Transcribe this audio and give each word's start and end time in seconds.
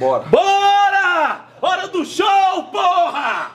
Bora. 0.00 0.24
Bora! 0.24 1.46
Hora 1.62 1.86
do 1.86 2.04
show, 2.04 2.64
porra! 2.72 3.52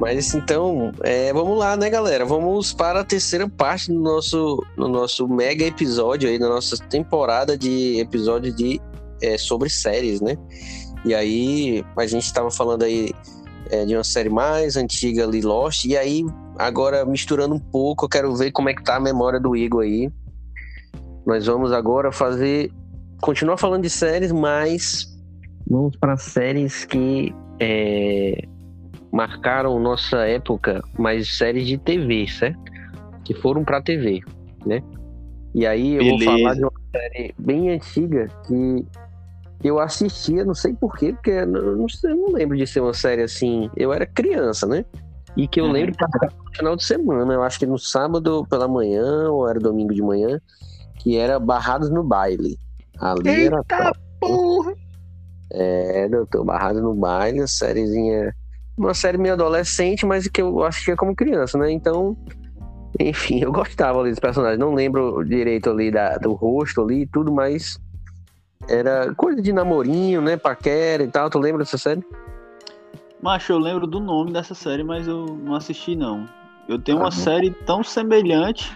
Mas 0.00 0.34
então, 0.34 0.90
é, 1.02 1.30
vamos 1.34 1.58
lá, 1.58 1.76
né, 1.76 1.90
galera? 1.90 2.24
Vamos 2.24 2.72
para 2.72 3.00
a 3.00 3.04
terceira 3.04 3.46
parte 3.46 3.92
do 3.92 4.00
nosso, 4.00 4.64
no 4.74 4.88
nosso 4.88 5.28
mega 5.28 5.66
episódio 5.66 6.30
aí, 6.30 6.38
da 6.38 6.48
nossa 6.48 6.78
temporada 6.88 7.56
de 7.56 8.00
episódios 8.00 8.56
de, 8.56 8.80
é, 9.22 9.36
sobre 9.36 9.68
séries, 9.68 10.22
né? 10.22 10.38
E 11.04 11.14
aí, 11.14 11.84
a 11.94 12.06
gente 12.06 12.24
estava 12.24 12.50
falando 12.50 12.84
aí 12.84 13.12
é, 13.70 13.84
de 13.84 13.94
uma 13.94 14.04
série 14.04 14.30
mais 14.30 14.78
antiga 14.78 15.24
ali, 15.24 15.42
Lost, 15.42 15.84
e 15.84 15.94
aí, 15.94 16.24
agora 16.58 17.04
misturando 17.04 17.54
um 17.54 17.58
pouco, 17.58 18.04
eu 18.04 18.08
quero 18.08 18.34
ver 18.34 18.52
como 18.52 18.68
é 18.68 18.74
que 18.74 18.82
tá 18.82 18.96
a 18.96 19.00
memória 19.00 19.40
do 19.40 19.56
Igor 19.56 19.82
aí. 19.82 20.10
Nós 21.26 21.46
vamos 21.46 21.72
agora 21.72 22.12
fazer. 22.12 22.70
Continuar 23.20 23.56
falando 23.56 23.82
de 23.82 23.90
séries, 23.90 24.32
mas 24.32 25.06
vamos 25.66 25.96
para 25.96 26.16
séries 26.16 26.84
que 26.84 27.34
é, 27.58 28.46
marcaram 29.10 29.78
nossa 29.78 30.26
época, 30.26 30.82
mas 30.98 31.38
séries 31.38 31.66
de 31.66 31.78
TV, 31.78 32.26
certo? 32.28 32.58
Que 33.24 33.32
foram 33.32 33.64
para 33.64 33.80
TV, 33.80 34.20
né? 34.66 34.82
E 35.54 35.66
aí 35.66 35.94
eu 35.94 36.00
Beleza. 36.00 36.24
vou 36.24 36.38
falar 36.38 36.54
de 36.54 36.62
uma 36.62 36.72
série 36.92 37.34
bem 37.38 37.70
antiga 37.70 38.26
que 38.46 38.84
eu 39.62 39.78
assistia, 39.78 40.44
não 40.44 40.54
sei 40.54 40.74
porquê, 40.74 41.12
porque 41.12 41.30
eu 41.30 41.46
não, 41.46 41.86
eu 42.04 42.16
não 42.16 42.32
lembro 42.32 42.56
de 42.56 42.66
ser 42.66 42.80
uma 42.80 42.92
série 42.92 43.22
assim. 43.22 43.70
Eu 43.76 43.92
era 43.92 44.04
criança, 44.04 44.66
né? 44.66 44.84
E 45.36 45.48
que 45.48 45.60
eu 45.60 45.66
Uhum. 45.66 45.72
lembro 45.72 45.92
que 45.92 45.98
passava 45.98 46.32
no 46.44 46.56
final 46.56 46.76
de 46.76 46.84
semana, 46.84 47.34
eu 47.34 47.42
acho 47.42 47.58
que 47.58 47.66
no 47.66 47.78
sábado 47.78 48.46
pela 48.48 48.68
manhã, 48.68 49.30
ou 49.30 49.48
era 49.48 49.58
domingo 49.58 49.92
de 49.92 50.02
manhã, 50.02 50.40
que 50.98 51.16
era 51.16 51.38
Barrados 51.38 51.90
no 51.90 52.04
Baile. 52.04 52.58
Ali 52.98 53.46
era 53.46 53.62
top. 53.64 53.98
porra! 54.20 54.74
É, 55.50 56.08
doutor, 56.08 56.44
Barrados 56.44 56.82
no 56.82 56.94
Baile, 56.94 57.40
uma 57.40 57.46
sériezinha. 57.46 58.34
Uma 58.76 58.94
série 58.94 59.18
meio 59.18 59.34
adolescente, 59.34 60.04
mas 60.04 60.26
que 60.26 60.42
eu 60.42 60.64
assistia 60.64 60.96
como 60.96 61.14
criança, 61.14 61.56
né? 61.58 61.70
Então, 61.70 62.16
enfim, 62.98 63.40
eu 63.42 63.52
gostava 63.52 64.00
ali 64.00 64.10
dos 64.10 64.18
personagens. 64.18 64.58
Não 64.58 64.74
lembro 64.74 65.22
direito 65.24 65.70
ali 65.70 65.90
da, 65.90 66.16
do 66.16 66.32
rosto 66.32 66.82
ali 66.82 67.02
e 67.02 67.06
tudo, 67.06 67.32
mas 67.32 67.78
era 68.68 69.14
coisa 69.14 69.40
de 69.42 69.52
namorinho, 69.52 70.20
né? 70.20 70.36
Paquera 70.36 71.02
e 71.02 71.08
tal. 71.08 71.28
Tu 71.30 71.38
lembra 71.38 71.62
dessa 71.64 71.78
série? 71.78 72.02
Macho, 73.24 73.54
eu 73.54 73.58
lembro 73.58 73.86
do 73.86 74.00
nome 74.00 74.34
dessa 74.34 74.54
série, 74.54 74.84
mas 74.84 75.08
eu 75.08 75.24
não 75.24 75.54
assisti 75.54 75.96
não. 75.96 76.28
Eu 76.68 76.78
tenho 76.78 76.98
uma 76.98 77.08
Ah, 77.08 77.10
série 77.10 77.50
tão 77.64 77.82
semelhante, 77.82 78.70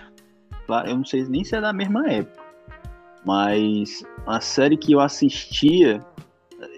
claro, 0.66 0.88
eu 0.88 0.96
não 0.96 1.04
sei 1.04 1.22
nem 1.24 1.44
se 1.44 1.54
é 1.54 1.60
da 1.60 1.70
mesma 1.70 2.10
época, 2.10 2.42
mas 3.26 4.02
uma 4.26 4.40
série 4.40 4.78
que 4.78 4.92
eu 4.92 5.00
assistia, 5.00 6.02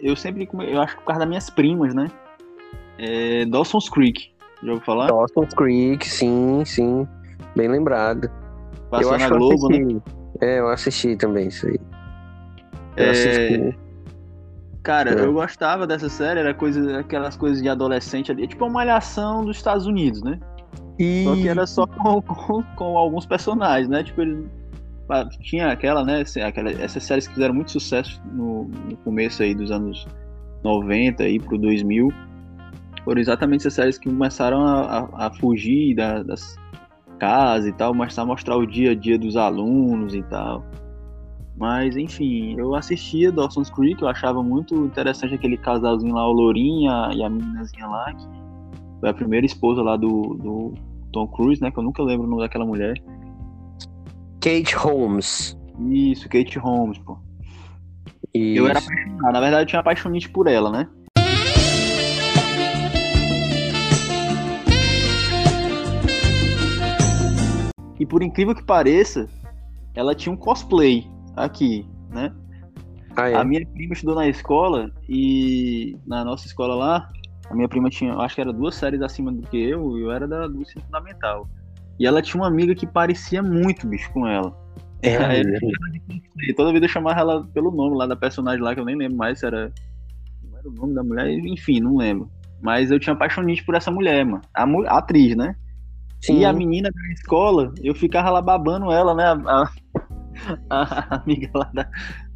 eu 0.02 0.16
sempre, 0.16 0.48
eu 0.52 0.80
acho 0.82 0.94
que 0.96 1.00
por 1.02 1.06
causa 1.06 1.20
das 1.20 1.28
minhas 1.28 1.48
primas, 1.48 1.94
né? 1.94 2.10
É 2.98 3.44
Dawson's 3.46 3.88
Creek, 3.88 4.32
já 4.64 4.72
ouviu 4.72 4.84
falar? 4.84 5.06
Dawson's 5.06 5.54
Creek, 5.54 6.04
sim, 6.04 6.64
sim. 6.64 7.06
Bem 7.56 7.68
lembrado. 7.68 8.28
Passou 8.90 9.10
eu 9.10 9.14
acho 9.14 9.24
na 9.24 9.28
que 9.28 9.34
eu 9.34 9.38
Globo, 9.38 9.68
né? 9.68 9.76
assisti. 9.78 10.02
É, 10.42 10.58
eu 10.58 10.68
assisti 10.68 11.16
também 11.16 11.46
isso 11.46 11.68
aí. 11.68 11.78
Eu 12.96 13.06
É, 13.06 13.10
assisti. 13.10 13.78
Cara, 14.82 15.10
É. 15.10 15.24
eu 15.24 15.32
gostava 15.32 15.86
dessa 15.86 16.08
série, 16.08 16.40
era 16.40 16.54
coisa, 16.54 17.00
aquelas 17.00 17.36
coisas 17.36 17.62
de 17.62 17.68
adolescente 17.68 18.32
ali, 18.32 18.46
tipo 18.48 18.64
uma 18.64 18.72
malhação 18.72 19.44
dos 19.44 19.56
Estados 19.56 19.86
Unidos, 19.86 20.22
né? 20.22 20.38
Só 21.24 21.34
que 21.34 21.48
era 21.48 21.66
só 21.66 21.86
com, 21.86 22.20
com, 22.22 22.62
com 22.76 22.96
alguns 22.98 23.26
personagens, 23.26 23.88
né? 23.88 24.02
Tipo, 24.02 24.22
ele 24.22 24.46
tinha 25.40 25.70
aquela, 25.72 26.04
né? 26.04 26.22
Aquela, 26.46 26.70
essas 26.70 27.02
séries 27.02 27.26
que 27.26 27.34
fizeram 27.34 27.54
muito 27.54 27.72
sucesso 27.72 28.20
no, 28.32 28.64
no 28.88 28.96
começo 28.98 29.42
aí 29.42 29.54
dos 29.54 29.70
anos 29.70 30.06
90 30.62 31.24
aí 31.24 31.38
pro 31.38 31.58
2000. 31.58 32.08
Foram 33.04 33.20
exatamente 33.20 33.60
essas 33.62 33.74
séries 33.74 33.98
que 33.98 34.08
começaram 34.08 34.64
a, 34.64 34.98
a, 35.14 35.26
a 35.26 35.30
fugir 35.34 35.94
da- 35.96 36.22
das 36.22 36.56
casas 37.18 37.66
e 37.66 37.72
tal, 37.72 37.92
começaram 37.92 38.28
a 38.30 38.32
mostrar 38.32 38.56
o 38.56 38.66
dia 38.66 38.92
a 38.92 38.94
dia 38.94 39.18
dos 39.18 39.36
alunos 39.36 40.14
e 40.14 40.22
tal. 40.22 40.64
Mas, 41.60 41.94
enfim, 41.94 42.54
eu 42.58 42.74
assistia 42.74 43.30
Dawson's 43.30 43.68
Creek, 43.68 44.00
eu 44.00 44.08
achava 44.08 44.42
muito 44.42 44.74
interessante 44.86 45.34
aquele 45.34 45.58
casalzinho 45.58 46.14
lá, 46.14 46.26
o 46.26 46.32
Lourinha 46.32 47.10
e 47.12 47.22
a 47.22 47.28
meninazinha 47.28 47.86
lá, 47.86 48.14
que 48.14 48.26
foi 48.98 49.10
a 49.10 49.12
primeira 49.12 49.44
esposa 49.44 49.82
lá 49.82 49.94
do, 49.94 50.38
do 50.40 50.72
Tom 51.12 51.28
Cruise, 51.28 51.60
né? 51.60 51.70
Que 51.70 51.78
eu 51.78 51.82
nunca 51.82 52.02
lembro 52.02 52.26
o 52.26 52.30
nome 52.30 52.40
daquela 52.40 52.64
mulher. 52.64 52.94
Kate 54.40 54.74
Holmes. 54.74 55.54
Isso, 55.90 56.30
Kate 56.30 56.58
Holmes, 56.58 56.96
pô. 56.96 57.18
E 58.34 58.56
Eu 58.56 58.66
era 58.66 58.78
apaixonado, 58.78 59.32
na 59.34 59.40
verdade 59.40 59.62
eu 59.64 59.66
tinha 59.66 59.80
apaixonite 59.80 60.30
por 60.30 60.46
ela, 60.46 60.70
né? 60.70 60.88
E 67.98 68.06
por 68.06 68.22
incrível 68.22 68.54
que 68.54 68.64
pareça, 68.64 69.28
ela 69.94 70.14
tinha 70.14 70.32
um 70.32 70.38
cosplay 70.38 71.06
aqui, 71.36 71.86
né? 72.10 72.32
Ah, 73.16 73.28
é. 73.30 73.34
A 73.34 73.44
minha 73.44 73.66
prima 73.66 73.92
estudou 73.92 74.14
na 74.14 74.28
escola 74.28 74.90
e 75.08 75.96
na 76.06 76.24
nossa 76.24 76.46
escola 76.46 76.74
lá, 76.74 77.08
a 77.50 77.54
minha 77.54 77.68
prima 77.68 77.90
tinha, 77.90 78.14
acho 78.14 78.34
que 78.34 78.40
era 78.40 78.52
duas 78.52 78.74
séries 78.74 79.02
acima 79.02 79.32
do 79.32 79.42
que 79.42 79.56
eu, 79.56 79.98
e 79.98 80.02
eu 80.02 80.10
era 80.10 80.26
da, 80.26 80.46
do 80.46 80.60
ensino 80.60 80.84
fundamental. 80.84 81.48
E 81.98 82.06
ela 82.06 82.22
tinha 82.22 82.40
uma 82.40 82.48
amiga 82.48 82.74
que 82.74 82.86
parecia 82.86 83.42
muito, 83.42 83.86
bicho, 83.86 84.10
com 84.12 84.26
ela. 84.26 84.56
É, 85.02 85.16
Aí. 85.18 85.42
E 86.38 86.54
toda 86.54 86.72
vida 86.72 86.86
eu 86.86 86.90
chamava 86.90 87.20
ela 87.20 87.46
pelo 87.52 87.70
nome 87.70 87.96
lá 87.96 88.06
da 88.06 88.16
personagem 88.16 88.62
lá, 88.62 88.74
que 88.74 88.80
eu 88.80 88.84
nem 88.84 88.96
lembro 88.96 89.16
mais 89.18 89.38
se 89.40 89.46
era. 89.46 89.72
Não 90.42 90.58
era 90.58 90.68
o 90.68 90.72
nome 90.72 90.94
da 90.94 91.02
mulher, 91.02 91.28
enfim, 91.30 91.80
não 91.80 91.96
lembro. 91.96 92.30
Mas 92.62 92.90
eu 92.90 92.98
tinha 93.00 93.14
apaixonite 93.14 93.64
por 93.64 93.74
essa 93.74 93.90
mulher, 93.90 94.24
mano. 94.24 94.42
A, 94.54 94.64
a 94.64 94.98
atriz, 94.98 95.36
né? 95.36 95.56
Sim. 96.22 96.40
E 96.40 96.44
a 96.44 96.52
menina 96.52 96.90
da 96.90 97.12
escola, 97.12 97.72
eu 97.82 97.94
ficava 97.94 98.30
lá 98.30 98.42
babando 98.42 98.92
ela, 98.92 99.14
né? 99.14 99.24
A, 99.24 99.32
a- 99.62 99.70
a 100.70 101.16
amiga 101.16 101.50
lá 101.54 101.70
da, 101.72 101.88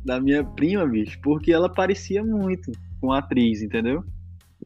da 0.05 0.21
minha 0.21 0.45
prima, 0.45 0.87
bicho, 0.87 1.19
porque 1.23 1.53
ela 1.53 1.69
parecia 1.69 2.25
muito 2.25 2.73
com 3.01 3.13
a 3.13 3.19
atriz, 3.19 3.63
entendeu? 3.63 4.05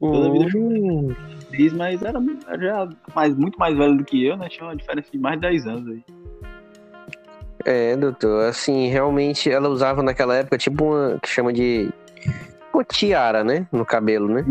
toda 0.00 0.30
vida 0.30 0.44
eu 0.54 0.60
Hum, 0.60 1.14
Atriz, 1.42 1.72
mas 1.72 2.02
era, 2.02 2.20
já 2.60 2.88
mais, 3.14 3.34
muito 3.34 3.58
mais 3.58 3.76
velha 3.76 3.94
do 3.94 4.04
que 4.04 4.24
eu, 4.24 4.36
né? 4.36 4.48
Tinha 4.48 4.66
uma 4.66 4.76
diferença 4.76 5.10
de 5.10 5.18
mais 5.18 5.36
de 5.36 5.40
10 5.40 5.66
anos 5.66 5.88
aí. 5.88 6.04
É, 7.64 7.96
doutor, 7.96 8.48
assim, 8.48 8.88
realmente 8.88 9.50
ela 9.50 9.68
usava 9.68 10.02
naquela 10.02 10.36
época 10.36 10.56
tipo 10.56 10.84
uma 10.84 11.18
que 11.20 11.28
chama 11.28 11.52
de 11.52 11.90
uma 12.72 12.84
tiara, 12.84 13.42
né, 13.42 13.66
no 13.72 13.84
cabelo, 13.84 14.28
né? 14.28 14.44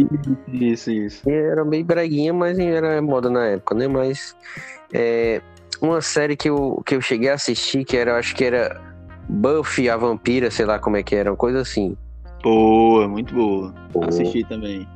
Isso, 0.52 0.92
isso. 0.92 1.30
E 1.30 1.32
Era 1.32 1.64
bem 1.64 1.86
breguinha, 1.86 2.34
mas 2.34 2.60
era 2.60 3.02
moda 3.02 3.30
na 3.30 3.46
época, 3.46 3.74
né? 3.74 3.88
Mas 3.88 4.36
é, 4.94 5.42
uma 5.82 6.02
série 6.02 6.36
que 6.36 6.50
eu, 6.50 6.82
que 6.86 6.96
eu 6.96 7.02
cheguei 7.02 7.30
a 7.30 7.34
assistir, 7.36 7.84
que 7.86 7.96
era, 7.98 8.18
acho 8.18 8.36
que 8.36 8.44
era 8.44 8.80
Buffy 9.28 9.90
a 9.90 9.98
Vampira, 9.98 10.50
sei 10.50 10.66
lá 10.66 10.80
como 10.80 10.98
é 10.98 11.04
que 11.04 11.16
era, 11.16 11.32
uma 11.32 11.38
coisa 11.38 11.62
assim. 11.62 11.96
Boa, 12.44 13.08
muito 13.08 13.34
boa. 13.34 13.74
Pô. 13.92 14.04
Assisti 14.06 14.44
também. 14.44 14.88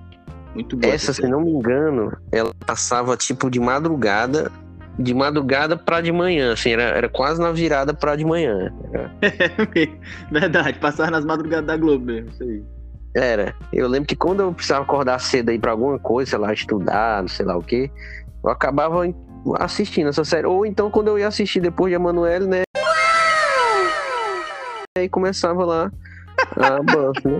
Muito 0.53 0.75
boa. 0.77 0.93
Essa, 0.93 1.13
se 1.13 1.27
não 1.27 1.41
me 1.41 1.51
engano, 1.51 2.15
ela 2.31 2.53
passava 2.65 3.15
tipo 3.17 3.49
de 3.49 3.59
madrugada, 3.59 4.51
de 4.99 5.13
madrugada 5.13 5.77
pra 5.77 6.01
de 6.01 6.11
manhã, 6.11 6.53
assim, 6.53 6.71
era, 6.71 6.83
era 6.83 7.09
quase 7.09 7.41
na 7.41 7.51
virada 7.51 7.93
pra 7.93 8.15
de 8.15 8.25
manhã. 8.25 8.71
Era, 8.93 9.11
Verdade, 10.31 10.79
passar 10.79 11.09
nas 11.09 11.25
madrugadas 11.25 11.65
da 11.67 11.77
Globo 11.77 12.05
mesmo, 12.05 12.29
isso 12.29 12.43
aí. 12.43 12.63
era. 13.15 13.55
Eu 13.71 13.87
lembro 13.87 14.07
que 14.07 14.15
quando 14.15 14.41
eu 14.41 14.53
precisava 14.53 14.83
acordar 14.83 15.19
cedo 15.19 15.49
aí 15.49 15.59
pra 15.59 15.71
alguma 15.71 15.97
coisa, 15.97 16.31
sei 16.31 16.39
lá, 16.39 16.53
estudar, 16.53 17.21
não 17.21 17.29
sei 17.29 17.45
lá 17.45 17.57
o 17.57 17.63
quê, 17.63 17.89
eu 18.43 18.49
acabava 18.49 19.07
assistindo 19.59 20.09
essa 20.09 20.23
série. 20.23 20.47
Ou 20.47 20.65
então 20.65 20.89
quando 20.91 21.07
eu 21.09 21.19
ia 21.19 21.27
assistir 21.27 21.59
depois 21.59 21.91
de 21.91 21.95
Emanuele, 21.95 22.47
né? 22.47 22.61
Aí 24.97 25.07
começava 25.09 25.63
lá 25.65 25.91
a 26.57 26.81
Buffy, 26.83 27.27
né? 27.31 27.37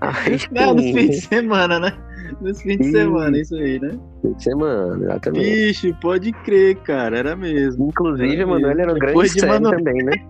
Aí, 0.00 0.38
Não, 0.50 0.74
nos 0.74 0.84
fins 0.86 1.10
de 1.10 1.20
semana, 1.22 1.78
né? 1.78 1.92
Nos 2.40 2.60
fins 2.62 2.78
de 2.78 2.84
Sim. 2.84 2.92
semana, 2.92 3.38
isso 3.38 3.54
aí, 3.54 3.78
né? 3.80 3.98
fim 4.22 4.32
de 4.32 4.42
semana, 4.42 5.04
exatamente. 5.04 5.50
Bicho, 5.50 5.96
pode 6.00 6.32
crer, 6.32 6.76
cara, 6.82 7.18
era 7.18 7.36
mesmo. 7.36 7.88
Inclusive, 7.88 8.40
Emanuele 8.42 8.82
era 8.82 8.92
uma 8.92 8.98
grande 8.98 9.12
Depois 9.12 9.32
série 9.32 9.46
Manu- 9.46 9.70
também, 9.70 10.04
né? 10.04 10.12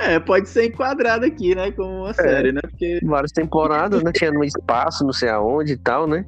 É, 0.00 0.18
pode 0.18 0.48
ser 0.50 0.66
enquadrado 0.66 1.24
aqui, 1.24 1.54
né? 1.54 1.70
Como 1.72 2.02
uma 2.02 2.12
série, 2.12 2.52
né? 2.52 2.60
Porque 2.62 2.98
várias 3.04 3.32
temporadas, 3.32 4.02
né? 4.02 4.10
Tinha 4.12 4.30
no 4.30 4.44
espaço, 4.44 5.02
não 5.04 5.12
sei 5.12 5.30
aonde 5.30 5.72
e 5.72 5.76
tal, 5.78 6.06
né? 6.06 6.26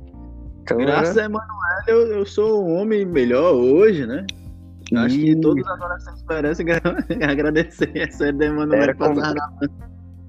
Então 0.64 0.78
graças 0.78 1.16
era... 1.16 1.26
a 1.26 1.26
Emanuele 1.26 1.84
eu, 1.88 2.18
eu 2.18 2.26
sou 2.26 2.66
um 2.66 2.74
homem 2.80 3.04
melhor 3.04 3.54
hoje, 3.54 4.06
né? 4.06 4.26
Acho 4.96 5.16
que 5.18 5.36
todos 5.40 5.62
os 5.64 5.70
adolescentes 5.70 6.24
merecem 6.28 6.66
gra- 6.66 6.80
agradecer 7.30 8.02
a 8.02 8.10
série 8.10 8.36
da 8.36 8.46
Emanuele 8.46 8.82
Era 8.82 8.94
como- 8.94 9.20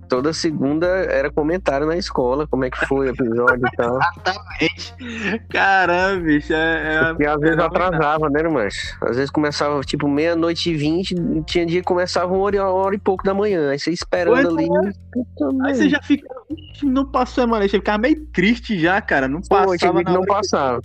toda 0.07 0.31
segunda 0.33 0.87
era 0.87 1.31
comentário 1.31 1.85
na 1.87 1.97
escola, 1.97 2.47
como 2.47 2.65
é 2.65 2.69
que 2.69 2.85
foi 2.85 3.07
o 3.07 3.09
episódio 3.09 3.65
e 3.65 3.75
tal. 3.75 3.99
Exatamente. 3.99 5.47
Caramba, 5.49 6.21
bicho. 6.23 6.53
É, 6.53 6.95
é, 6.95 7.03
Porque 7.09 7.25
às 7.25 7.39
vezes 7.39 7.57
atrasava, 7.59 8.29
né, 8.29 8.39
irmãs? 8.39 8.97
Às 9.01 9.15
vezes 9.17 9.29
começava 9.31 9.79
tipo 9.81 10.07
meia-noite 10.07 10.69
e 10.71 10.75
vinte, 10.75 11.15
tinha 11.45 11.65
dia 11.65 11.79
que 11.81 11.85
começava 11.87 12.33
uma 12.33 12.43
hora, 12.43 12.61
uma 12.63 12.71
hora 12.73 12.95
e 12.95 12.99
pouco 12.99 13.23
da 13.23 13.33
manhã. 13.33 13.69
Aí 13.71 13.79
você 13.79 13.91
esperando 13.91 14.33
Pois 14.35 14.47
ali. 14.47 14.65
é. 14.87 15.67
Aí 15.67 15.75
você 15.75 15.89
já 15.89 16.01
fica. 16.01 16.27
"Ixi, 16.49 16.85
Não 16.85 17.05
passou 17.11 17.43
a 17.43 17.47
maleta, 17.47 17.71
ficava 17.71 17.97
meio 17.97 18.25
triste 18.27 18.77
já, 18.79 19.01
cara. 19.01 19.27
Não 19.27 19.41
Pô, 19.41 19.55
passava 19.55 19.97
que 19.99 20.03
na 20.03 20.11
não 20.13 20.21
que- 20.21 20.27
passava. 20.27 20.81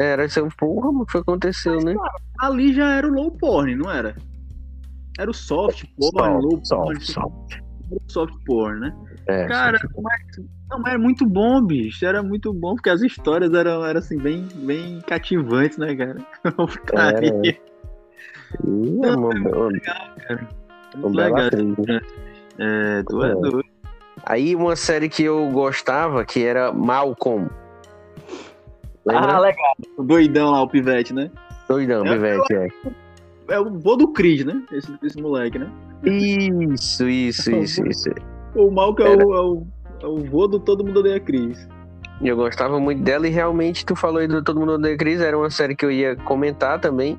Era 0.00 0.24
assim, 0.24 0.48
porra, 0.56 0.88
o 0.88 1.04
que 1.04 1.18
aconteceu, 1.18 1.76
né? 1.80 1.94
Ali 2.40 2.72
já 2.72 2.94
era 2.94 3.06
o 3.06 3.10
low 3.12 3.30
porn, 3.32 3.76
não 3.76 3.90
era? 3.90 4.16
Era 5.18 5.30
o 5.30 5.34
soft 5.34 5.84
porn, 5.98 6.40
low 6.42 6.60
porn. 6.66 7.00
soft, 7.04 7.58
soft. 8.08 8.34
Porn, 8.46 8.80
né? 8.80 8.94
É, 9.26 9.46
Cara, 9.46 9.78
mas, 10.02 10.46
não, 10.70 10.78
mas 10.80 10.92
era 10.92 10.98
muito 10.98 11.26
bom, 11.26 11.62
bicho. 11.62 12.04
Era 12.04 12.22
muito 12.22 12.52
bom, 12.52 12.74
porque 12.74 12.90
as 12.90 13.02
histórias 13.02 13.52
eram, 13.54 13.84
eram 13.84 13.98
assim, 13.98 14.18
bem, 14.18 14.46
bem 14.54 15.00
cativantes, 15.06 15.78
né, 15.78 15.94
cara? 15.94 16.16
Putaria. 16.56 17.58
Ih, 18.64 19.00
é 19.04 19.10
uma, 19.16 19.28
uma, 19.28 19.34
Muito 20.96 21.16
legal. 21.16 21.36
atriz, 21.36 21.76
né? 21.86 22.00
É, 22.58 23.02
tu 23.04 23.22
é 23.24 23.30
É. 23.30 23.34
doido. 23.34 23.64
Aí 24.24 24.54
uma 24.54 24.76
série 24.76 25.08
que 25.08 25.24
eu 25.24 25.48
gostava, 25.50 26.24
que 26.24 26.44
era 26.44 26.70
Malcolm. 26.72 27.48
Lembra? 29.04 29.32
Ah, 29.34 29.40
legal. 29.40 29.74
O 29.96 30.02
doidão 30.04 30.50
lá, 30.52 30.62
o 30.62 30.68
pivete, 30.68 31.12
né? 31.12 31.30
Doidão, 31.68 32.04
Eu- 32.06 32.12
Pivete, 32.14 32.54
é. 32.54 32.68
É 33.52 33.60
o 33.60 33.70
vô 33.78 33.96
do 33.96 34.08
Creed, 34.08 34.46
né? 34.46 34.62
Esse, 34.72 34.90
esse 35.02 35.20
moleque, 35.20 35.58
né? 35.58 35.70
Isso, 36.02 37.06
isso, 37.06 37.50
isso, 37.54 37.86
isso. 37.86 38.10
O 38.54 38.70
mal 38.70 38.94
que 38.94 39.02
é 39.02 39.10
o, 39.10 39.34
é 39.34 39.40
o, 39.40 39.66
é 40.02 40.06
o 40.06 40.16
vô 40.24 40.46
do 40.48 40.58
Todo 40.58 40.82
Mundo 40.82 41.00
Odeia 41.00 41.20
Cris. 41.20 41.68
E 42.22 42.28
Eu 42.28 42.36
gostava 42.36 42.80
muito 42.80 43.02
dela 43.02 43.28
e 43.28 43.30
realmente 43.30 43.84
tu 43.84 43.94
falou 43.94 44.18
aí 44.18 44.26
do 44.26 44.42
Todo 44.42 44.58
Mundo 44.58 44.72
Odeia 44.72 44.96
Cris, 44.96 45.20
era 45.20 45.36
uma 45.36 45.50
série 45.50 45.76
que 45.76 45.84
eu 45.84 45.90
ia 45.90 46.16
comentar 46.16 46.80
também. 46.80 47.18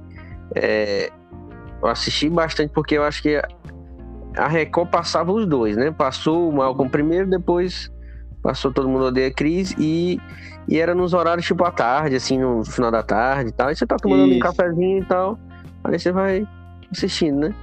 É, 0.56 1.12
eu 1.82 1.88
assisti 1.88 2.28
bastante 2.30 2.72
porque 2.74 2.98
eu 2.98 3.04
acho 3.04 3.22
que 3.22 3.40
a 4.36 4.48
Record 4.48 4.90
passava 4.90 5.32
os 5.32 5.46
dois, 5.46 5.78
né? 5.78 5.92
Passou 5.92 6.50
o 6.50 6.52
Malcolm 6.52 6.90
primeiro, 6.90 7.30
depois 7.30 7.92
passou 8.42 8.74
Todo 8.74 8.90
Mundo 8.90 9.06
Odeia 9.06 9.32
Cris 9.32 9.76
e, 9.78 10.20
e 10.68 10.80
era 10.80 10.96
nos 10.96 11.14
horários 11.14 11.46
tipo 11.46 11.64
à 11.64 11.70
tarde, 11.70 12.16
assim, 12.16 12.40
no 12.40 12.66
final 12.66 12.90
da 12.90 13.04
tarde 13.04 13.50
e 13.50 13.54
tal. 13.54 13.68
Aí 13.68 13.76
você 13.76 13.86
tá 13.86 13.98
tomando 13.98 14.24
um 14.24 14.28
Isso. 14.28 14.40
cafezinho 14.40 15.04
e 15.04 15.06
tal, 15.06 15.38
aí 15.84 16.00
você 16.00 16.12
vai 16.12 16.48
assistindo, 16.92 17.40
né? 17.42 17.56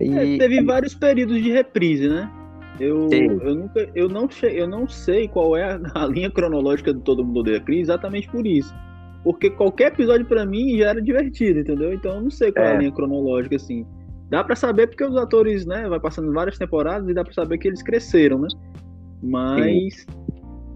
E, 0.00 0.36
É, 0.36 0.38
teve 0.38 0.62
vários 0.62 0.94
períodos 0.94 1.42
de 1.42 1.50
reprise, 1.50 2.08
né? 2.08 2.30
Eu, 2.78 3.08
Sim. 3.10 3.38
eu, 3.42 3.54
nunca, 3.54 3.90
eu, 3.94 4.08
não, 4.08 4.28
che- 4.30 4.46
eu 4.54 4.66
não 4.66 4.88
sei 4.88 5.28
qual 5.28 5.56
é 5.56 5.78
a, 5.94 6.06
linha 6.06 6.30
cronológica 6.30 6.92
do 6.94 7.00
Todo 7.00 7.24
Mundo 7.24 7.40
Odeia 7.40 7.60
Cris 7.60 7.82
exatamente 7.82 8.28
por 8.30 8.46
isso. 8.46 8.72
Porque 9.22 9.50
qualquer 9.50 9.88
episódio 9.92 10.24
pra 10.24 10.46
mim 10.46 10.78
já 10.78 10.88
era 10.90 11.02
divertido, 11.02 11.60
entendeu? 11.60 11.92
Então 11.92 12.14
eu 12.16 12.22
não 12.22 12.30
sei 12.30 12.50
qual 12.52 12.64
é, 12.64 12.70
É. 12.72 12.76
a 12.76 12.78
linha 12.78 12.92
cronológica, 12.92 13.56
assim. 13.56 13.84
Dá 14.30 14.42
pra 14.44 14.56
saber 14.56 14.86
porque 14.86 15.04
os 15.04 15.16
atores, 15.16 15.66
né, 15.66 15.88
vai 15.88 16.00
passando 16.00 16.32
várias 16.32 16.56
temporadas 16.56 17.06
e 17.08 17.12
dá 17.12 17.22
pra 17.24 17.32
saber 17.34 17.58
que 17.58 17.68
eles 17.68 17.82
cresceram, 17.82 18.38
né? 18.38 18.48
Mas, 19.22 20.06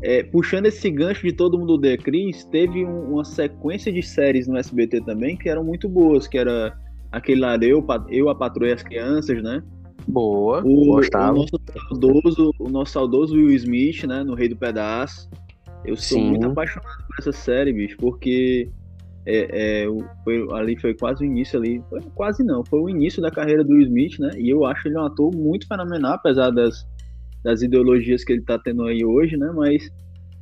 é, 0.04 0.22
puxando 0.22 0.66
esse 0.66 0.90
gancho 0.90 1.22
de 1.26 1.32
Todo 1.32 1.58
Mundo 1.58 1.74
Odeia 1.74 1.96
Cris, 1.96 2.44
teve 2.44 2.84
um- 2.84 3.14
uma 3.14 3.24
sequência 3.24 3.90
de 3.90 4.02
séries 4.02 4.46
no 4.46 4.56
SBT 4.58 5.00
também 5.00 5.34
que 5.36 5.48
eram 5.48 5.64
muito 5.64 5.88
boas, 5.88 6.28
que 6.28 6.36
era 6.36 6.76
aquele 7.10 7.40
lá, 7.40 7.56
Eu, 7.56 7.82
eu 8.10 8.28
a 8.28 8.34
Patroa 8.34 8.68
e 8.68 8.72
as 8.72 8.82
Crianças, 8.82 9.42
né? 9.42 9.62
boa, 10.06 10.62
O, 10.62 10.82
o 10.82 10.86
gostava. 10.96 11.34
nosso 11.34 11.58
saudoso, 11.88 12.54
o 12.58 12.68
nosso 12.68 12.92
saudoso 12.92 13.34
Will 13.34 13.52
Smith, 13.52 14.04
né, 14.04 14.22
no 14.22 14.34
Rei 14.34 14.48
do 14.48 14.56
Pedaço. 14.56 15.28
Eu 15.82 15.96
sou 15.96 16.18
Sim. 16.18 16.28
muito 16.28 16.46
apaixonado 16.46 16.98
por 17.06 17.16
essa 17.18 17.32
série, 17.32 17.72
bicho, 17.72 17.96
porque 17.98 18.68
é, 19.26 19.84
é, 19.84 19.88
o- 19.88 20.04
foi- 20.22 20.46
ali 20.52 20.78
foi 20.78 20.92
quase 20.92 21.24
o 21.24 21.26
início 21.26 21.58
ali, 21.58 21.82
foi- 21.88 22.02
quase 22.14 22.44
não, 22.44 22.62
foi 22.66 22.80
o 22.80 22.90
início 22.90 23.22
da 23.22 23.30
carreira 23.30 23.64
do 23.64 23.72
Will 23.72 23.82
Smith, 23.86 24.18
né? 24.18 24.30
E 24.38 24.50
eu 24.50 24.66
acho 24.66 24.86
ele 24.86 24.98
um 24.98 25.04
ator 25.06 25.34
muito 25.34 25.66
fenomenal, 25.66 26.12
apesar 26.12 26.50
das, 26.50 26.84
das 27.44 27.62
ideologias 27.62 28.24
que 28.24 28.32
ele 28.32 28.42
tá 28.42 28.58
tendo 28.58 28.84
aí 28.84 29.04
hoje, 29.04 29.36
né? 29.36 29.52
Mas 29.54 29.90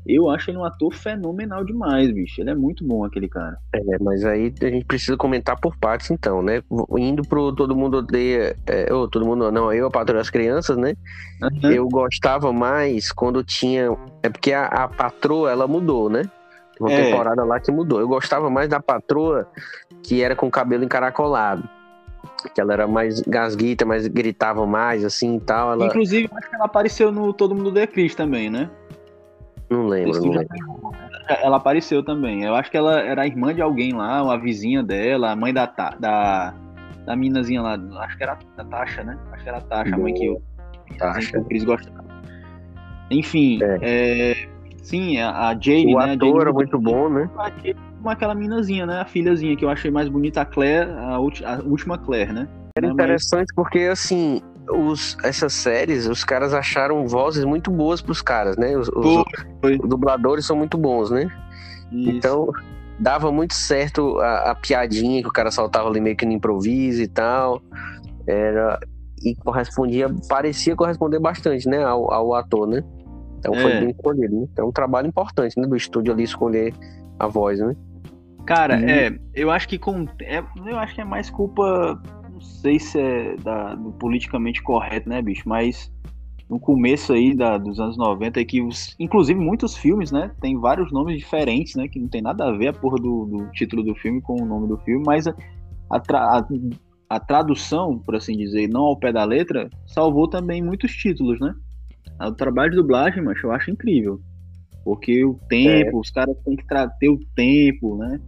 eu 0.06 0.28
acho 0.30 0.50
ele 0.50 0.58
um 0.58 0.64
ator 0.64 0.92
fenomenal 0.92 1.64
demais, 1.64 2.10
bicho. 2.12 2.40
Ele 2.40 2.50
é 2.50 2.54
muito 2.54 2.84
bom, 2.84 3.04
aquele 3.04 3.28
cara. 3.28 3.56
É, 3.74 3.98
mas 4.00 4.24
aí 4.24 4.52
a 4.60 4.66
gente 4.66 4.84
precisa 4.84 5.16
comentar 5.16 5.58
por 5.60 5.76
partes, 5.76 6.10
então, 6.10 6.42
né? 6.42 6.62
Indo 6.98 7.22
pro 7.22 7.52
Todo 7.52 7.76
Mundo 7.76 7.98
Odeia. 7.98 8.56
É, 8.66 8.92
ou 8.92 9.08
Todo 9.08 9.26
Mundo. 9.26 9.50
Não, 9.52 9.72
eu, 9.72 9.86
a 9.86 9.90
Patroa 9.90 10.18
das 10.18 10.30
Crianças, 10.30 10.76
né? 10.76 10.94
Aham. 11.42 11.72
Eu 11.72 11.88
gostava 11.88 12.52
mais 12.52 13.12
quando 13.12 13.44
tinha. 13.44 13.96
É 14.22 14.28
porque 14.28 14.52
a, 14.52 14.66
a 14.66 14.88
patroa, 14.88 15.50
ela 15.50 15.66
mudou, 15.68 16.08
né? 16.08 16.22
Uma 16.80 16.90
É. 16.92 17.04
temporada 17.04 17.44
lá 17.44 17.60
que 17.60 17.70
mudou. 17.70 18.00
Eu 18.00 18.08
gostava 18.08 18.50
mais 18.50 18.68
da 18.68 18.80
patroa 18.80 19.46
que 20.02 20.20
era 20.22 20.34
com 20.34 20.46
o 20.46 20.50
cabelo 20.50 20.82
encaracolado. 20.82 21.68
Que 22.54 22.60
ela 22.60 22.72
era 22.72 22.86
mais 22.86 23.20
gasguita, 23.22 23.84
mais 23.84 24.06
gritava 24.06 24.66
mais, 24.66 25.04
assim 25.04 25.36
e 25.36 25.40
tal. 25.40 25.72
Ela. 25.72 25.86
Inclusive, 25.86 26.28
acho 26.32 26.48
que 26.50 26.54
ela 26.54 26.64
apareceu 26.66 27.12
no 27.12 27.32
Todo 27.32 27.54
Mundo 27.54 27.68
Odeia 27.68 27.86
Chris 27.86 28.14
também, 28.14 28.50
né? 28.50 28.70
Não 29.70 29.86
lembro, 29.86 30.20
não 30.20 30.32
lembro. 30.32 30.56
Ela 31.28 31.56
apareceu 31.56 32.04
também. 32.04 32.44
Eu 32.44 32.54
acho 32.54 32.70
que 32.70 32.76
ela 32.76 33.00
era 33.00 33.22
a 33.22 33.26
irmã 33.26 33.54
de 33.54 33.62
alguém 33.62 33.92
lá, 33.92 34.22
uma 34.22 34.38
vizinha 34.38 34.82
dela, 34.82 35.30
a 35.30 35.36
mãe 35.36 35.52
da, 35.52 35.66
da, 35.98 36.54
da 37.06 37.16
minazinha 37.16 37.62
lá. 37.62 37.78
Acho 38.00 38.16
que 38.16 38.22
era 38.22 38.38
a 38.58 38.64
Tasha, 38.64 39.02
né? 39.02 39.18
Acho 39.32 39.42
que 39.42 39.48
era 39.48 39.58
a 39.58 39.62
Tasha, 39.62 39.94
a 39.94 39.98
mãe 39.98 40.12
que 40.12 40.26
eu, 40.26 40.42
Tasha. 40.98 41.30
que 41.32 41.38
o 41.38 41.44
Chris 41.44 41.64
gostava. 41.64 42.04
Enfim, 43.10 43.60
é, 43.62 44.46
sim, 44.82 45.18
a, 45.18 45.48
a 45.48 45.54
Jade, 45.54 45.86
O 45.94 45.98
né? 45.98 46.04
a 46.04 46.12
ator 46.12 46.28
Jade 46.28 46.40
era 46.40 46.52
muito 46.52 46.78
bom, 46.78 47.08
né? 47.08 47.30
Como 48.02 48.10
aquela 48.10 48.34
minazinha, 48.34 48.84
né? 48.84 49.00
A 49.00 49.04
filhazinha, 49.04 49.56
que 49.56 49.64
eu 49.64 49.70
achei 49.70 49.88
mais 49.88 50.08
bonita, 50.08 50.40
a 50.40 50.44
Claire, 50.44 50.90
a, 50.90 51.14
a 51.14 51.60
última 51.62 51.96
Claire, 51.96 52.32
né? 52.32 52.48
Era 52.76 52.88
Né, 52.88 52.94
mas- 52.94 53.04
interessante 53.04 53.52
porque, 53.54 53.78
assim, 53.80 54.40
os, 54.68 55.16
essas 55.22 55.52
séries, 55.52 56.08
os 56.08 56.24
caras 56.24 56.52
acharam 56.52 57.06
vozes 57.06 57.44
muito 57.44 57.70
boas 57.70 58.02
pros 58.02 58.20
caras, 58.20 58.56
né? 58.56 58.76
Os, 58.76 58.88
os- 58.88 59.04
Foi, 59.14 59.24
foi. 59.60 59.78
os 59.80 59.88
dubladores 59.88 60.44
são 60.44 60.56
muito 60.56 60.76
bons, 60.76 61.12
né? 61.12 61.28
Isso. 61.92 62.10
Então, 62.10 62.48
dava 62.98 63.30
muito 63.30 63.54
certo 63.54 64.18
a, 64.18 64.50
a 64.50 64.54
piadinha 64.56 65.22
que 65.22 65.28
o 65.28 65.32
cara 65.32 65.52
soltava 65.52 65.88
ali 65.88 66.00
meio 66.00 66.16
que 66.16 66.26
no 66.26 66.32
improviso 66.32 67.00
e 67.02 67.06
tal. 67.06 67.62
Era, 68.26 68.80
e 69.24 69.36
correspondia, 69.36 70.10
parecia 70.28 70.74
corresponder 70.74 71.20
bastante, 71.20 71.68
né, 71.68 71.84
ao, 71.84 72.12
ao 72.12 72.34
ator, 72.34 72.66
né? 72.66 72.82
Então 73.38 73.54
foi 73.54 73.72
É. 73.74 73.78
bem 73.78 73.90
escolhido, 73.90 74.40
né? 74.40 74.46
É 74.56 74.62
um 74.64 74.72
trabalho 74.72 75.06
importante, 75.06 75.54
né, 75.60 75.68
do 75.68 75.76
estúdio 75.76 76.12
ali 76.12 76.24
escolher 76.24 76.74
a 77.16 77.28
voz, 77.28 77.60
né? 77.60 77.76
Cara, 78.46 78.76
Uhum. 78.76 78.88
é, 78.88 79.18
eu 79.34 79.50
acho 79.50 79.68
que 79.68 79.78
com. 79.78 80.06
É, 80.22 80.42
eu 80.66 80.78
acho 80.78 80.94
que 80.94 81.00
é 81.00 81.04
mais 81.04 81.30
culpa. 81.30 82.00
Não 82.30 82.40
sei 82.40 82.78
se 82.78 82.98
é 82.98 83.36
da, 83.36 83.74
do 83.74 83.92
politicamente 83.92 84.62
correto, 84.62 85.08
né, 85.08 85.20
bicho? 85.22 85.48
Mas 85.48 85.90
no 86.48 86.58
começo 86.58 87.12
aí 87.12 87.34
da, 87.34 87.56
dos 87.56 87.78
anos 87.78 87.96
90, 87.96 88.40
é 88.40 88.44
que 88.44 88.60
os, 88.60 88.94
inclusive 88.98 89.38
muitos 89.38 89.76
filmes, 89.76 90.10
né? 90.10 90.30
Tem 90.40 90.58
vários 90.58 90.92
nomes 90.92 91.18
diferentes, 91.18 91.74
né? 91.76 91.88
Que 91.88 91.98
não 91.98 92.08
tem 92.08 92.20
nada 92.20 92.44
a 92.48 92.52
ver 92.52 92.68
a 92.68 92.72
porra 92.72 92.96
do, 92.96 93.26
do 93.26 93.50
título 93.52 93.82
do 93.82 93.94
filme 93.94 94.20
com 94.20 94.34
o 94.42 94.46
nome 94.46 94.68
do 94.68 94.76
filme, 94.78 95.02
mas 95.06 95.26
a, 95.26 95.34
a, 95.90 96.44
a- 97.08 97.20
tradução, 97.20 97.98
por 97.98 98.16
assim 98.16 98.36
dizer, 98.36 98.68
não 98.68 98.82
ao 98.82 98.98
pé 98.98 99.12
da 99.12 99.24
letra, 99.24 99.70
salvou 99.86 100.28
também 100.28 100.62
muitos 100.62 100.92
títulos, 100.92 101.38
né? 101.40 101.54
O 102.20 102.32
trabalho 102.32 102.70
de 102.70 102.76
dublagem, 102.76 103.22
mas 103.22 103.42
eu 103.42 103.52
acho 103.52 103.70
incrível. 103.70 104.20
Porque 104.84 105.24
o 105.24 105.38
tempo, 105.48 106.00
os 106.00 106.10
caras 106.10 106.36
têm 106.44 106.56
que 106.56 106.64
ter 106.98 107.08
o 107.08 107.18
tempo, 107.34 107.96
né? 107.96 108.18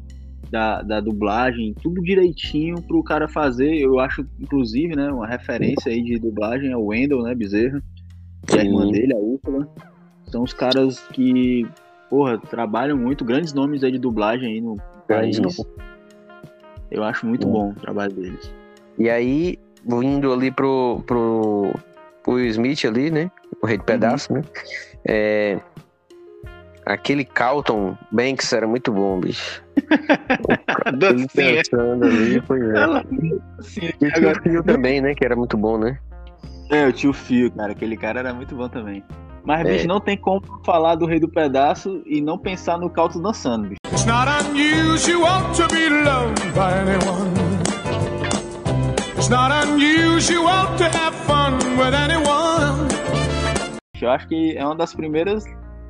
Da, 0.50 0.82
da 0.82 1.00
dublagem, 1.00 1.74
tudo 1.82 2.02
direitinho 2.02 2.80
pro 2.82 3.02
cara 3.02 3.26
fazer. 3.26 3.74
Eu 3.74 3.98
acho, 3.98 4.26
inclusive, 4.38 4.94
né? 4.94 5.10
Uma 5.10 5.26
referência 5.26 5.90
aí 5.90 6.02
de 6.02 6.18
dublagem 6.18 6.70
é 6.70 6.76
o 6.76 6.86
Wendell, 6.86 7.22
né? 7.22 7.34
Bezerra. 7.34 7.82
E 8.52 8.58
a 8.58 8.64
irmã 8.64 8.90
dele, 8.90 9.14
a 9.14 9.18
Úrsula. 9.18 9.68
São 10.26 10.42
os 10.42 10.52
caras 10.52 11.00
que, 11.12 11.66
porra, 12.10 12.38
trabalham 12.38 12.96
muito, 12.96 13.24
grandes 13.24 13.52
nomes 13.52 13.82
aí 13.82 13.92
de 13.92 13.98
dublagem 13.98 14.54
aí 14.54 14.60
no 14.60 14.76
país. 15.08 15.40
Eu 16.90 17.02
acho 17.02 17.26
muito 17.26 17.46
bom 17.46 17.70
o 17.70 17.74
trabalho 17.74 18.12
deles. 18.12 18.52
E 18.98 19.10
aí, 19.10 19.58
indo 19.86 20.32
ali 20.32 20.50
pro, 20.50 21.02
pro, 21.06 21.74
pro 22.22 22.34
Will 22.34 22.46
Smith 22.46 22.84
ali, 22.84 23.10
né? 23.10 23.30
O 23.62 23.66
rei 23.66 23.78
de 23.78 23.84
pedaço, 23.84 24.32
né? 24.32 24.42
É, 25.04 25.58
aquele 26.86 27.24
Carlton 27.24 27.96
Banks 28.12 28.52
era 28.52 28.66
muito 28.66 28.92
bom, 28.92 29.20
bicho. 29.20 29.62
Ele 31.02 31.26
pensando 31.28 32.04
ali, 32.04 32.40
pois 32.46 32.62
é. 32.62 32.76
Ela- 32.76 33.04
Sim, 33.60 33.86
E 33.86 33.92
tinha 33.92 34.12
agora- 34.16 34.38
o 34.38 34.42
Phil 34.42 34.62
também, 34.64 35.00
né? 35.00 35.14
Que 35.14 35.24
era 35.24 35.34
muito 35.36 35.56
bom, 35.56 35.78
né? 35.78 35.98
É, 36.70 36.86
o 36.86 36.92
tio 36.92 37.12
Fio, 37.12 37.50
cara. 37.52 37.72
Aquele 37.72 37.96
cara 37.96 38.20
era 38.20 38.32
muito 38.34 38.54
bom 38.56 38.68
também. 38.68 39.02
Mas, 39.44 39.60
É. 39.66 39.72
bicho, 39.72 39.86
não 39.86 40.00
tem 40.00 40.16
como 40.16 40.40
falar 40.64 40.94
do 40.94 41.04
Rei 41.06 41.20
do 41.20 41.28
Pedaço 41.28 42.02
e 42.06 42.20
não 42.20 42.38
pensar 42.38 42.78
no 42.78 42.88
Calto 42.88 43.20
dançando, 43.20 43.68
bicho. 43.68 43.76
It's 43.92 44.06
not 44.06 44.26
unusual 44.50 45.42
to 45.52 45.66
be 45.74 45.88
loved 45.88 46.42
by 46.54 46.72
anyone. 46.80 47.30
It's 49.16 49.28
not 49.28 49.52
unusual 49.52 50.66
to 50.76 50.84
have 50.84 51.14
fun 51.26 51.58
with 51.78 51.94
anyone. 51.94 52.88
Eu 54.00 54.10
acho 54.10 54.26
que 54.28 54.56
é 54.56 54.64
uma 54.64 54.74
das 54.76 54.94
primeiras 54.94 55.44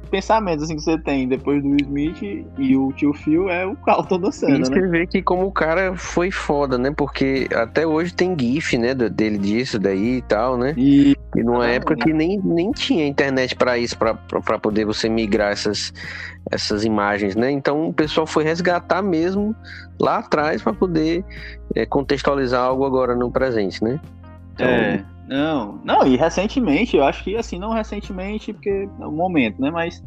pensamentos 0.05 0.65
assim, 0.65 0.77
que 0.77 0.83
você 0.83 0.99
tem 0.99 1.27
depois 1.29 1.63
do 1.63 1.69
Will 1.69 1.77
Smith 1.83 2.23
e 2.59 2.77
o 2.77 2.93
tio 2.93 3.13
Phil 3.13 3.49
é 3.49 3.67
o 3.67 3.75
Carlton 3.77 4.21
da 4.21 4.31
cena, 4.33 4.57
E 4.57 4.59
né? 4.59 4.65
você 4.65 4.81
vê 4.89 5.07
que 5.07 5.23
como 5.23 5.47
o 5.47 5.53
cara 5.53 5.97
foi 5.97 6.31
foda, 6.31 6.77
né? 6.79 6.93
Porque 6.97 7.49
até 7.55 7.87
hoje 7.87 8.15
tem 8.15 8.37
gif, 8.39 8.77
né, 8.79 8.95
dele 8.95 9.39
disso 9.39 9.79
daí 9.79 10.19
e 10.19 10.23
tal, 10.23 10.57
né? 10.57 10.75
E 10.77 11.17
E 11.37 11.43
numa 11.43 11.65
Ah, 11.65 11.71
época 11.71 11.97
que 11.97 12.13
nem, 12.13 12.41
nem 12.45 12.71
tinha 12.71 13.07
internet 13.07 13.57
pra 13.57 13.77
isso, 13.77 13.97
pra 13.99 14.59
poder 14.59 14.85
você 14.85 15.09
migrar 15.09 15.51
essas, 15.53 15.93
essas 16.51 16.85
imagens, 16.85 17.35
né? 17.35 17.51
Então 17.51 17.89
o 17.89 17.93
pessoal 17.93 18.27
foi 18.27 18.45
resgatar 18.45 19.03
mesmo 19.03 19.55
lá 20.01 20.19
atrás 20.19 20.63
pra 20.63 20.73
poder 20.73 21.25
é, 21.75 21.85
contextualizar 21.87 22.63
algo 22.63 22.85
agora 22.85 23.17
no 23.17 23.31
presente, 23.33 23.83
né? 23.83 23.99
Então, 24.55 24.69
É, 24.69 25.05
não, 25.27 25.81
não, 25.85 26.07
e 26.07 26.17
recentemente, 26.17 26.97
eu 26.97 27.05
acho 27.05 27.25
que 27.25 27.37
assim, 27.37 27.59
não 27.59 27.73
recentemente, 27.73 28.53
porque 28.53 28.89
é 29.01 29.07
o 29.07 29.13
momento, 29.13 29.61
né? 29.61 29.71
Mas 29.71 30.03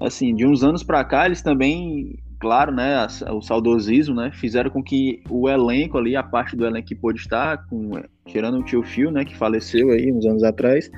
assim, 0.00 0.34
de 0.34 0.46
uns 0.46 0.62
anos 0.62 0.82
pra 0.82 1.04
cá, 1.04 1.26
eles 1.26 1.42
também, 1.42 2.18
claro, 2.38 2.72
né, 2.72 3.06
o 3.30 3.40
saudosismo, 3.40 4.14
né, 4.14 4.30
fizeram 4.32 4.70
com 4.70 4.82
que 4.82 5.22
o 5.30 5.48
elenco 5.48 5.98
ali, 5.98 6.16
a 6.16 6.22
parte 6.22 6.54
do 6.54 6.66
elenco 6.66 6.88
que 6.88 6.94
pôde 6.94 7.18
estar, 7.18 7.64
com, 7.66 7.92
tirando 8.26 8.58
o 8.58 8.62
tio 8.62 8.82
Phil, 8.82 9.10
né, 9.10 9.24
que 9.24 9.36
faleceu 9.36 9.90
aí 9.90 10.12
uns 10.12 10.26
anos 10.26 10.42
atrás, 10.42 10.90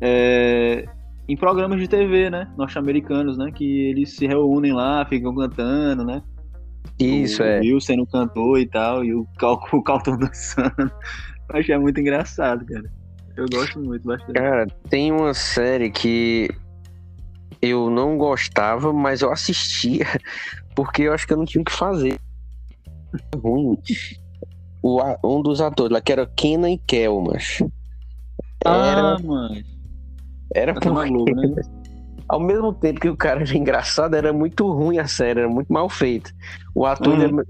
é, 0.00 0.84
em 1.28 1.36
programas 1.36 1.80
de 1.80 1.88
TV, 1.88 2.30
né, 2.30 2.50
norte-americanos, 2.56 3.36
né, 3.36 3.50
que 3.52 3.88
eles 3.88 4.14
se 4.16 4.26
reúnem 4.26 4.72
lá, 4.72 5.04
ficam 5.06 5.34
cantando, 5.34 6.04
né? 6.04 6.22
Isso, 6.98 7.42
o 7.42 7.46
é. 7.46 7.60
Will 7.60 7.80
sendo 7.80 8.06
cantor 8.06 8.58
e 8.58 8.66
tal, 8.66 9.04
e 9.04 9.14
o, 9.14 9.26
Cal, 9.38 9.60
o 9.72 9.82
Calton 9.82 10.16
dançando. 10.16 10.92
Eu 11.52 11.60
achei 11.60 11.76
muito 11.78 12.00
engraçado, 12.00 12.64
cara. 12.64 12.90
Eu 13.36 13.46
gosto 13.50 13.78
muito, 13.80 14.06
bastante. 14.06 14.32
Cara, 14.34 14.66
tem 14.88 15.10
uma 15.12 15.34
série 15.34 15.90
que 15.90 16.48
eu 17.60 17.88
não 17.90 18.16
gostava, 18.18 18.92
mas 18.92 19.22
eu 19.22 19.30
assistia 19.32 20.06
porque 20.74 21.02
eu 21.02 21.12
acho 21.12 21.26
que 21.26 21.32
eu 21.32 21.36
não 21.36 21.44
tinha 21.44 21.62
o 21.62 21.64
que 21.64 21.72
fazer. 21.72 22.16
Ruim. 23.36 23.76
O, 24.82 25.00
um 25.24 25.42
dos 25.42 25.60
atores 25.60 25.92
lá, 25.92 26.00
que 26.00 26.12
era 26.12 26.26
Kenan 26.26 26.70
e 26.70 26.78
Kel, 26.78 27.20
mas 27.20 27.58
Era, 28.64 29.14
Ah, 29.14 29.18
mano. 29.22 29.62
era 30.54 30.72
na 30.72 30.80
porque, 30.80 31.34
né? 31.34 31.54
ao 32.28 32.40
mesmo 32.40 32.72
tempo 32.72 32.98
que 33.00 33.08
o 33.08 33.16
cara 33.16 33.42
era 33.42 33.56
engraçado, 33.56 34.14
era 34.14 34.32
muito 34.32 34.70
ruim 34.72 34.98
a 34.98 35.06
série, 35.06 35.40
era 35.40 35.48
muito 35.48 35.70
mal 35.72 35.88
feita. 35.88 36.32
O 36.74 36.86
ator, 36.86 37.14
Uhum. 37.14 37.20
ainda- 37.26 37.44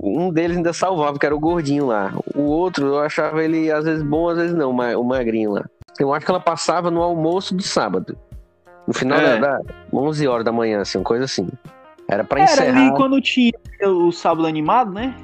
um 0.00 0.30
deles 0.30 0.56
ainda 0.56 0.72
salvava, 0.72 1.18
que 1.18 1.26
era 1.26 1.34
o 1.34 1.40
gordinho 1.40 1.86
lá. 1.86 2.12
O 2.34 2.42
outro, 2.42 2.86
eu 2.86 2.98
achava 3.00 3.42
ele 3.42 3.70
às 3.70 3.84
vezes 3.84 4.02
bom, 4.02 4.28
às 4.28 4.36
vezes 4.38 4.54
não, 4.54 4.70
o 4.70 5.04
magrinho 5.04 5.52
lá. 5.52 5.64
Eu 5.98 6.12
acho 6.14 6.24
que 6.24 6.30
ela 6.30 6.40
passava 6.40 6.90
no 6.90 7.02
almoço 7.02 7.56
de 7.56 7.62
sábado. 7.64 8.16
No 8.86 8.94
final 8.94 9.18
É. 9.18 9.38
da, 9.38 9.58
da 9.58 9.62
11 9.92 10.26
horas 10.28 10.44
da 10.44 10.52
manhã, 10.52 10.80
assim, 10.80 10.98
uma 10.98 11.04
coisa 11.04 11.24
assim. 11.24 11.48
Era 12.08 12.24
pra 12.24 12.40
Era 12.40 12.50
encerrar. 12.52 12.80
ali 12.88 12.96
quando 12.96 13.20
tinha 13.20 13.52
o 13.84 14.10
sábado 14.12 14.46
animado, 14.46 14.92
né? 14.92 15.14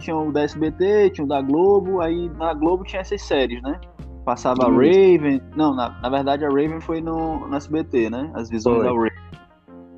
Tinha 0.00 0.16
o 0.16 0.32
da 0.32 0.42
SBT, 0.42 1.10
tinha 1.10 1.24
o 1.24 1.28
da 1.28 1.40
Globo, 1.40 2.00
aí 2.00 2.28
na 2.36 2.52
Globo 2.52 2.84
tinha 2.84 3.00
essas 3.00 3.22
séries, 3.22 3.62
né? 3.62 3.78
Passava 4.24 4.66
a 4.66 4.70
Isso. 4.70 4.76
Raven. 4.78 5.40
Não, 5.56 5.74
na, 5.74 5.90
na 6.00 6.08
verdade 6.08 6.44
a 6.44 6.48
Raven 6.48 6.80
foi 6.80 7.00
no, 7.00 7.46
no 7.46 7.56
SBT, 7.56 8.10
né? 8.10 8.30
As 8.34 8.48
visões 8.50 8.76
Foi. 8.78 8.84
da 8.86 8.90
Raven. 8.92 9.12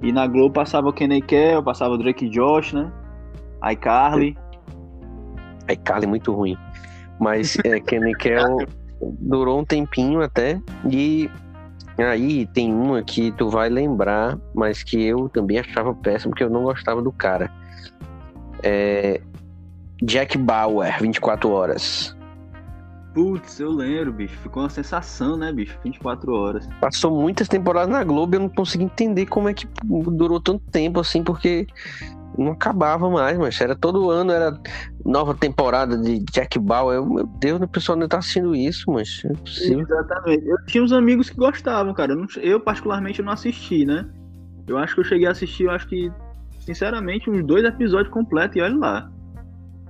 E 0.02 0.12
na 0.12 0.26
Globo 0.26 0.52
passava 0.54 0.88
o 0.88 0.92
Kenny 0.92 1.22
Kell, 1.22 1.62
passava 1.62 1.94
o 1.94 1.98
Drake 1.98 2.26
e 2.26 2.28
Josh, 2.28 2.72
né? 2.72 2.90
iCarly. 3.72 4.36
Aí 5.68 5.76
Carly 5.76 6.06
muito 6.06 6.32
ruim. 6.32 6.56
Mas 7.18 7.56
é, 7.64 7.80
Kenny 7.80 8.14
Kell 8.14 8.58
durou 9.20 9.60
um 9.60 9.64
tempinho 9.64 10.22
até. 10.22 10.60
E 10.90 11.30
aí 11.98 12.46
tem 12.48 12.72
uma 12.72 13.02
que 13.02 13.32
tu 13.32 13.48
vai 13.48 13.68
lembrar, 13.68 14.38
mas 14.54 14.82
que 14.82 15.02
eu 15.02 15.28
também 15.28 15.58
achava 15.58 15.94
péssimo, 15.94 16.30
porque 16.30 16.44
eu 16.44 16.50
não 16.50 16.64
gostava 16.64 17.00
do 17.00 17.12
cara. 17.12 17.50
É, 18.62 19.20
Jack 20.02 20.36
Bauer, 20.38 21.00
24 21.00 21.50
horas. 21.50 22.16
Putz, 23.14 23.60
eu 23.60 23.70
lembro, 23.70 24.12
bicho. 24.12 24.36
Ficou 24.38 24.64
uma 24.64 24.68
sensação, 24.68 25.36
né, 25.36 25.52
bicho? 25.52 25.78
24 25.84 26.34
horas. 26.34 26.68
Passou 26.80 27.12
muitas 27.12 27.46
temporadas 27.46 27.88
na 27.88 28.02
Globo 28.02 28.34
e 28.34 28.36
eu 28.36 28.40
não 28.40 28.48
consegui 28.48 28.84
entender 28.84 29.26
como 29.26 29.48
é 29.48 29.54
que 29.54 29.68
durou 29.84 30.40
tanto 30.40 30.64
tempo 30.72 30.98
assim, 30.98 31.22
porque 31.22 31.66
não 32.38 32.52
acabava 32.52 33.08
mais, 33.10 33.38
mas 33.38 33.60
era 33.60 33.74
todo 33.76 34.10
ano, 34.10 34.32
era 34.32 34.58
nova 35.04 35.34
temporada 35.34 35.96
de 35.96 36.18
Jack 36.32 36.58
Bauer. 36.58 36.96
Eu, 36.96 37.06
meu 37.06 37.26
Deus, 37.40 37.60
o 37.60 37.68
pessoal 37.68 37.96
não 37.98 38.08
tá 38.08 38.18
assistindo 38.18 38.54
isso, 38.54 38.90
mas 38.90 39.22
é 39.24 39.32
possível. 39.34 39.80
Exatamente. 39.80 40.46
Eu 40.46 40.56
tinha 40.66 40.82
uns 40.82 40.92
amigos 40.92 41.30
que 41.30 41.36
gostavam, 41.36 41.92
cara. 41.94 42.12
Eu, 42.12 42.16
não- 42.16 42.26
eu, 42.42 42.60
particularmente, 42.60 43.22
não 43.22 43.32
assisti, 43.32 43.84
né? 43.84 44.06
Eu 44.66 44.78
acho 44.78 44.94
que 44.94 45.00
eu 45.00 45.04
cheguei 45.04 45.26
a 45.26 45.30
assistir, 45.32 45.64
eu 45.64 45.70
acho 45.70 45.86
que, 45.86 46.10
sinceramente, 46.60 47.28
uns 47.30 47.44
dois 47.44 47.64
episódios 47.64 48.12
completos 48.12 48.56
e 48.56 48.60
olha 48.60 48.76
lá. 48.76 49.10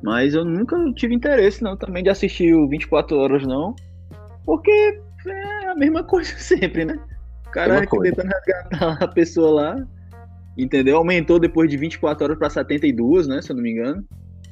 Mas 0.02 0.34
eu 0.34 0.44
nunca 0.44 0.76
tive 0.94 1.14
interesse, 1.14 1.62
não, 1.62 1.76
também 1.76 2.02
de 2.02 2.10
assistir 2.10 2.54
o 2.54 2.68
24 2.68 3.16
horas, 3.16 3.46
não. 3.46 3.74
Porque 4.44 4.70
é 5.26 5.68
a 5.68 5.74
mesma 5.74 6.02
coisa 6.04 6.30
sempre, 6.36 6.84
né? 6.84 6.98
O 7.46 7.50
cara 7.50 7.86
coisa. 7.86 8.14
tentando 8.14 8.32
resgatar 8.34 9.02
a 9.04 9.08
pessoa 9.08 9.62
lá. 9.62 9.86
Entendeu? 10.56 10.96
Aumentou 10.98 11.38
depois 11.38 11.68
de 11.68 11.76
24 11.76 12.24
horas 12.24 12.38
pra 12.38 12.48
72, 12.50 13.26
né? 13.26 13.42
Se 13.42 13.50
eu 13.50 13.56
não 13.56 13.62
me 13.62 13.70
engano. 13.72 14.04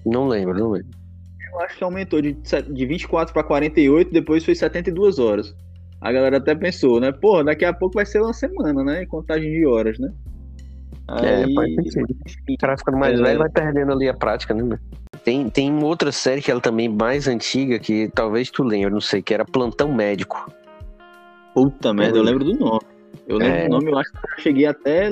Não 0.04 0.26
lembro, 0.26 0.58
não 0.58 0.70
lembro. 0.70 0.88
Eu 1.52 1.60
acho 1.60 1.76
que 1.78 1.84
aumentou 1.84 2.20
de, 2.20 2.32
de 2.32 2.86
24 2.86 3.32
para 3.32 3.44
48, 3.44 4.10
depois 4.12 4.44
foi 4.44 4.54
72 4.54 5.18
horas. 5.18 5.54
A 6.00 6.10
galera 6.10 6.38
até 6.38 6.54
pensou, 6.54 6.98
né? 6.98 7.12
Pô, 7.12 7.42
daqui 7.44 7.64
a 7.64 7.72
pouco 7.72 7.94
vai 7.94 8.06
ser 8.06 8.20
uma 8.20 8.32
semana, 8.32 8.82
né? 8.82 9.02
Em 9.04 9.06
contagem 9.06 9.50
de 9.52 9.64
horas, 9.66 9.98
né? 9.98 10.10
É, 11.22 11.44
Aí, 11.44 11.54
faz 11.54 11.92
sentido. 11.92 12.16
O 12.50 12.56
cara 12.58 12.76
ficando 12.76 12.96
mais 12.98 13.20
É. 13.20 13.22
velho 13.22 13.38
vai 13.38 13.48
perdendo 13.50 13.92
ali 13.92 14.08
a 14.08 14.14
prática, 14.14 14.54
né? 14.54 14.78
Tem, 15.24 15.48
tem 15.50 15.82
outra 15.84 16.10
série 16.10 16.40
que 16.40 16.50
ela 16.50 16.60
também 16.60 16.88
mais 16.88 17.28
antiga, 17.28 17.78
que 17.78 18.08
talvez 18.12 18.50
tu 18.50 18.64
lembre, 18.64 18.90
não 18.90 19.00
sei, 19.00 19.22
que 19.22 19.32
era 19.32 19.44
Plantão 19.44 19.92
Médico. 19.94 20.50
Puta 21.54 21.92
merda, 21.92 22.18
eu 22.18 22.22
lembro 22.22 22.44
do 22.44 22.54
nome. 22.58 22.80
Eu 23.28 23.36
lembro 23.36 23.54
É. 23.56 23.64
do 23.64 23.70
nome, 23.70 23.90
eu 23.90 23.98
acho 23.98 24.10
que 24.10 24.18
eu 24.18 24.42
cheguei 24.42 24.66
até. 24.66 25.08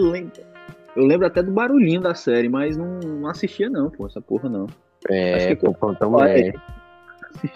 Eu 1.01 1.07
lembro 1.07 1.27
até 1.27 1.43
do 1.43 1.51
barulhinho 1.51 1.99
da 1.99 2.15
série, 2.15 2.51
mas 2.51 2.77
não, 2.77 2.99
não 3.01 3.27
assistia, 3.27 3.71
não, 3.71 3.89
pô, 3.89 4.07
essa 4.07 4.21
porra 4.21 4.51
não. 4.51 4.67
É, 5.09 5.55
pô, 5.55 5.73
Plantão 5.73 6.13
Olha, 6.13 6.35
Médico. 6.35 6.61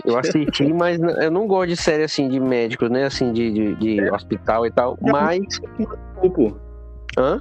Eu 0.02 0.16
assisti, 0.18 0.72
mas 0.72 0.98
eu 0.98 1.30
não 1.30 1.46
gosto 1.46 1.68
de 1.68 1.76
série 1.76 2.04
assim 2.04 2.26
de 2.26 2.40
médicos, 2.40 2.88
né? 2.88 3.04
Assim, 3.04 3.34
de, 3.34 3.52
de, 3.52 3.74
de 3.74 4.10
hospital 4.10 4.64
e 4.64 4.70
tal. 4.70 4.96
Mas. 5.02 5.60
Pô, 6.34 6.56
Hã? 7.18 7.38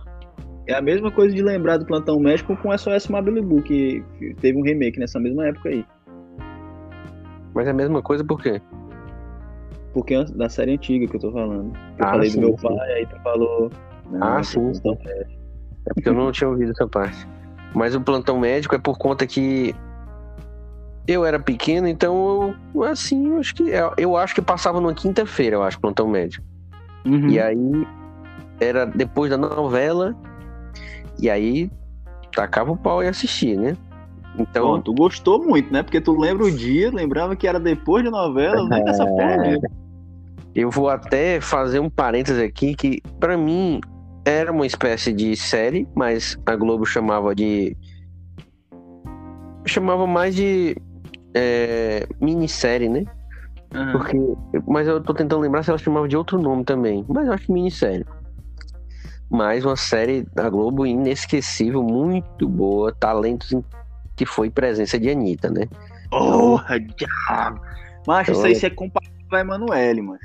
É 0.68 0.74
a 0.74 0.82
mesma 0.82 1.10
coisa 1.10 1.34
de 1.34 1.42
lembrar 1.42 1.78
do 1.78 1.86
Plantão 1.86 2.20
Médico 2.20 2.58
com 2.58 2.78
SOS 2.78 3.08
Malibu, 3.08 3.62
que, 3.62 4.04
teve 4.42 4.58
um 4.58 4.62
remake 4.62 5.00
nessa 5.00 5.22
mesma 5.22 5.48
época 5.48 5.70
aí. 5.70 5.86
Mas 7.54 7.66
é 7.66 7.70
a 7.70 7.74
mesma 7.74 8.02
coisa 8.02 8.26
por 8.26 8.42
quê? 8.42 8.62
Porque 9.94 10.16
é 10.16 10.26
da 10.26 10.50
série 10.50 10.74
antiga 10.74 11.08
que 11.08 11.16
eu 11.16 11.22
tô 11.22 11.32
falando. 11.32 11.72
Eu 11.98 12.06
Ah, 12.06 12.12
falei 12.12 12.30
sim, 12.30 12.42
do 12.42 12.48
meu 12.48 12.58
sim. 12.58 12.68
pai, 12.68 12.94
aí 12.94 13.06
tu 13.06 13.16
falou. 13.22 13.70
não, 14.12 14.22
Ah, 14.22 14.44
sim, 14.44 14.60
Plantão 14.82 14.98
É 15.86 15.94
porque 15.94 16.10
eu 16.10 16.14
não 16.14 16.32
tinha 16.32 16.50
ouvido 16.50 16.72
essa 16.72 16.88
parte. 16.88 17.28
Mas 17.74 17.96
o 17.96 18.02
plantão 18.02 18.40
médico 18.40 18.76
é 18.76 18.78
por 18.78 18.98
conta 18.98 19.26
que 19.26 19.76
eu 21.08 21.26
era 21.26 21.40
pequeno, 21.40 21.88
então 21.88 22.56
eu, 22.74 22.84
assim, 22.84 23.28
eu 23.28 23.40
acho 23.40 23.56
que 23.56 23.64
eu 23.98 24.16
acho 24.16 24.34
que 24.34 24.42
passava 24.42 24.80
numa 24.80 24.94
quinta-feira, 24.94 25.58
eu 25.58 25.64
acho, 25.64 25.80
plantão 25.80 26.08
médico. 26.08 26.46
Uhum. 27.06 27.30
E 27.30 27.40
aí 27.40 27.88
era 28.60 28.86
depois 28.86 29.30
da 29.30 29.38
novela, 29.38 30.16
e 31.20 31.30
aí 31.30 31.70
tacava 32.34 32.72
o 32.72 32.78
pau 32.78 33.04
e 33.04 33.08
assistia, 33.08 33.60
né? 33.60 33.78
Então, 34.38 34.68
Bom, 34.68 34.82
tu 34.82 34.94
gostou 34.94 35.44
muito, 35.44 35.72
né? 35.72 35.84
Porque 35.84 36.02
tu 36.02 36.18
lembra 36.18 36.46
o 36.46 36.52
dia, 36.52 36.90
lembrava 36.92 37.36
que 37.36 37.48
era 37.48 37.60
depois 37.60 38.04
da 38.04 38.10
novela, 38.10 38.58
eu 38.58 38.64
lembro 38.64 38.86
dessa 38.86 39.06
porra 39.06 39.38
mesmo. 39.38 39.70
eu 40.56 40.72
vou 40.72 40.90
até 40.90 41.40
fazer 41.42 41.80
um 41.80 41.90
parêntese 41.90 42.42
aqui 42.42 42.76
que 42.76 43.02
pra 43.20 43.38
mim 43.38 43.80
era 44.26 44.52
uma 44.52 44.66
espécie 44.66 45.12
de 45.14 45.36
série, 45.36 45.88
mas 45.96 46.38
a 46.46 46.56
Globo 46.56 46.86
chamava 46.86 47.34
de 47.36 47.76
chamava 49.66 50.06
mais 50.06 50.36
de 50.36 50.76
é, 51.34 52.06
minissérie, 52.22 52.90
né? 52.90 53.04
Aham. 53.74 53.92
Porque, 53.94 54.18
mas 54.68 54.88
eu 54.88 55.02
tô 55.02 55.14
tentando 55.14 55.42
lembrar 55.42 55.64
se 55.64 55.70
ela 55.70 55.80
chamava 55.80 56.08
de 56.08 56.16
outro 56.16 56.40
nome 56.40 56.64
também. 56.64 57.04
Mas 57.08 57.28
eu 57.28 57.34
acho 57.34 57.46
que 57.46 57.52
minissérie. 57.52 58.06
Mais 59.30 59.66
uma 59.66 59.76
série 59.76 60.24
da 60.36 60.50
Globo 60.50 60.86
inesquecível, 60.86 61.82
muito 61.82 62.48
boa, 62.48 62.94
talentos 62.94 63.52
em- 63.52 63.64
que 64.16 64.26
foi 64.26 64.50
presença 64.50 65.00
de 65.00 65.10
Anitta, 65.10 65.50
né? 65.50 65.68
Porra, 66.12 66.80
diabo. 66.80 67.60
Macho, 68.06 68.34
isso 68.34 68.46
aí 68.46 68.54
você 68.54 68.68
é 68.68 68.70
comparável 68.70 69.10
a 69.32 69.40
Emanuele, 69.40 70.02
mano. 70.04 70.20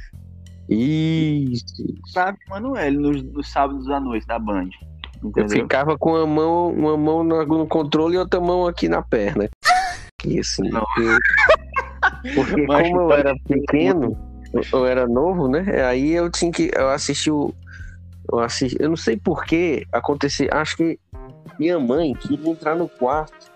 Isso. 0.69 1.65
Sabe, 2.13 2.39
Emanuele, 2.47 2.97
nos, 2.99 3.23
nos 3.23 3.49
sábados 3.51 3.89
à 3.91 3.99
noite 4.01 4.27
da 4.27 4.39
Band. 4.39 4.69
Eu 5.23 5.31
Entendeu? 5.31 5.63
ficava 5.63 5.97
com 5.99 6.11
uma 6.13 6.27
mão, 6.27 6.69
uma 6.73 6.97
mão 6.97 7.25
no, 7.25 7.67
controle 7.67 8.15
e 8.15 8.19
outra 8.19 8.41
mão 8.41 8.67
aqui 8.67 8.89
na 8.89 9.03
perna. 9.03 9.49
E 10.25 10.39
assim, 10.39 10.69
Não. 10.71 10.85
eu- 10.99 12.35
porque 12.35 12.67
Mas 12.67 12.89
como 12.89 13.01
eu 13.03 13.09
pode- 13.09 13.21
era 13.21 13.35
pequeno, 13.47 14.17
eu 14.73 14.87
era 14.87 15.07
novo, 15.07 15.49
né? 15.49 15.85
Aí 15.87 16.13
eu 16.13 16.31
tinha 16.31 16.53
que. 16.53 16.71
Eu 16.75 16.89
assisti 16.91 17.31
o. 17.31 17.53
Eu 18.31 18.39
assisti. 18.41 18.77
Eu 18.81 18.91
não 18.91 18.97
sei 18.97 19.17
porquê 19.17 19.85
acontecer. 19.93 20.53
Acho 20.55 20.77
que 20.77 20.99
minha 21.59 21.79
mãe 21.81 22.13
queria 22.15 22.51
entrar 22.51 22.77
no 22.77 22.89
quarto 22.89 23.51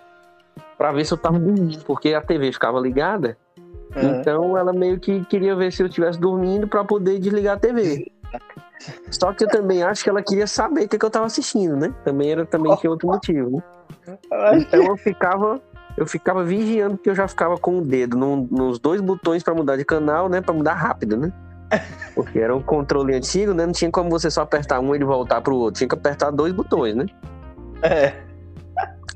pra 0.79 0.91
ver 0.93 1.05
se 1.05 1.13
eu 1.13 1.19
tava 1.19 1.39
dormindo, 1.39 1.85
porque 1.85 2.15
a 2.15 2.21
TV 2.21 2.53
ficava 2.53 2.81
ligada. 2.81 3.37
Uhum. 3.95 4.21
Então 4.21 4.57
ela 4.57 4.73
meio 4.73 4.99
que 4.99 5.25
queria 5.27 5.55
ver 5.55 5.73
se 5.73 5.83
eu 5.83 5.87
estivesse 5.87 6.19
dormindo 6.19 6.67
pra 6.67 6.85
poder 6.85 7.19
desligar 7.19 7.57
a 7.57 7.61
TV. 7.61 8.11
Só 9.11 9.33
que 9.33 9.45
eu 9.45 9.49
também 9.49 9.83
acho 9.83 10.03
que 10.03 10.11
ela 10.11 10.23
queria 10.23 10.47
saber 10.47 10.85
o 10.85 10.89
que, 10.89 10.99
que 10.99 11.05
eu 11.05 11.11
tava 11.11 11.27
assistindo, 11.27 11.77
né? 11.77 11.95
Também 12.05 12.31
era 12.33 12.45
também 12.47 12.75
tinha 12.77 12.91
outro 12.91 13.07
motivo, 13.09 13.51
né? 13.51 13.63
Então 14.57 14.83
eu 14.87 14.97
ficava, 14.97 15.61
eu 15.97 16.07
ficava 16.07 16.43
vigiando 16.43 16.97
porque 16.97 17.11
eu 17.11 17.15
já 17.15 17.29
ficava 17.29 17.57
com 17.59 17.79
o 17.79 17.83
dedo 17.83 18.17
num- 18.17 18.49
nos 18.51 18.79
dois 18.79 19.01
botões 19.01 19.43
pra 19.43 19.55
mudar 19.55 19.77
de 19.77 19.85
canal, 19.85 20.29
né? 20.29 20.41
Pra 20.41 20.55
mudar 20.55 20.75
rápido, 20.75 21.17
né? 21.17 21.33
Porque 22.15 22.39
era 22.39 22.55
um 22.55 22.63
controle 22.63 23.15
antigo, 23.15 23.55
né? 23.55 23.65
Não 23.67 23.73
tinha 23.73 23.91
como 23.91 24.11
você 24.11 24.31
só 24.31 24.43
apertar 24.43 24.81
um 24.81 24.95
e 24.95 24.99
ele 24.99 25.05
voltar 25.05 25.41
pro 25.41 25.55
outro. 25.55 25.79
Tinha 25.79 25.89
que 25.89 25.95
apertar 25.95 26.31
dois 26.31 26.53
botões, 26.53 26.95
né? 26.95 27.07
é. 27.83 28.15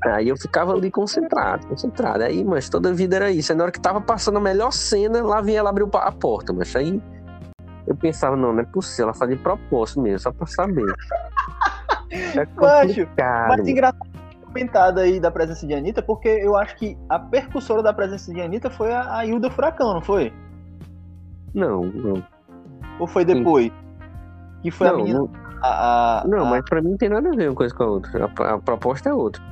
Aí 0.05 0.29
eu 0.29 0.37
ficava 0.37 0.73
ali 0.73 0.89
concentrado, 0.91 1.65
concentrado. 1.67 2.23
Aí, 2.23 2.43
mas 2.43 2.69
toda 2.69 2.89
a 2.89 2.93
vida 2.93 3.15
era 3.15 3.31
isso. 3.31 3.51
Aí 3.51 3.57
na 3.57 3.63
hora 3.65 3.71
que 3.71 3.79
tava 3.81 3.99
passando 4.01 4.37
a 4.37 4.41
melhor 4.41 4.71
cena, 4.71 5.21
lá 5.23 5.41
vinha 5.41 5.59
ela 5.59 5.69
abrir 5.69 5.87
a 5.93 6.11
porta, 6.11 6.53
mas 6.53 6.75
aí 6.75 7.01
eu 7.87 7.95
pensava, 7.95 8.35
não, 8.35 8.53
não 8.53 8.59
é 8.61 8.65
possível, 8.65 9.05
ela 9.05 9.13
fazia 9.13 9.35
de 9.35 9.41
propósito 9.41 10.01
mesmo, 10.01 10.19
só 10.19 10.31
pra 10.31 10.45
saber. 10.45 10.93
É 12.35 12.45
Macho, 12.59 12.87
complicado. 12.87 13.47
Mas 13.49 13.67
engraçado 13.67 14.07
comentado 14.45 14.99
aí 14.99 15.19
da 15.19 15.29
presença 15.29 15.67
de 15.67 15.73
Anitta, 15.73 16.01
porque 16.01 16.27
eu 16.29 16.55
acho 16.55 16.75
que 16.77 16.97
a 17.09 17.19
percussora 17.19 17.83
da 17.83 17.93
presença 17.93 18.33
de 18.33 18.41
Anitta 18.41 18.69
foi 18.69 18.91
a, 18.93 19.17
a 19.17 19.25
Hilda 19.25 19.51
Furacão, 19.51 19.93
não 19.93 20.01
foi? 20.01 20.33
Não, 21.53 21.81
não. 21.83 22.23
Ou 22.99 23.05
foi 23.07 23.23
depois? 23.25 23.71
Que 24.63 24.71
foi 24.71 24.87
a 24.87 24.91
Não, 24.91 24.97
menina. 24.97 25.19
não, 25.19 25.29
A, 25.61 26.21
a- 26.21 26.27
não, 26.27 26.39
a- 26.47 26.49
mas 26.49 26.61
pra 26.67 26.81
mim 26.81 26.91
não 26.91 26.97
tem 26.97 27.09
nada 27.09 27.29
a 27.29 27.35
ver 27.35 27.49
uma 27.49 27.55
coisa 27.55 27.75
com 27.75 27.83
a 27.83 27.87
outra. 27.87 28.25
A, 28.39 28.53
a 28.53 28.59
proposta 28.59 29.09
é 29.09 29.13
outra. 29.13 29.43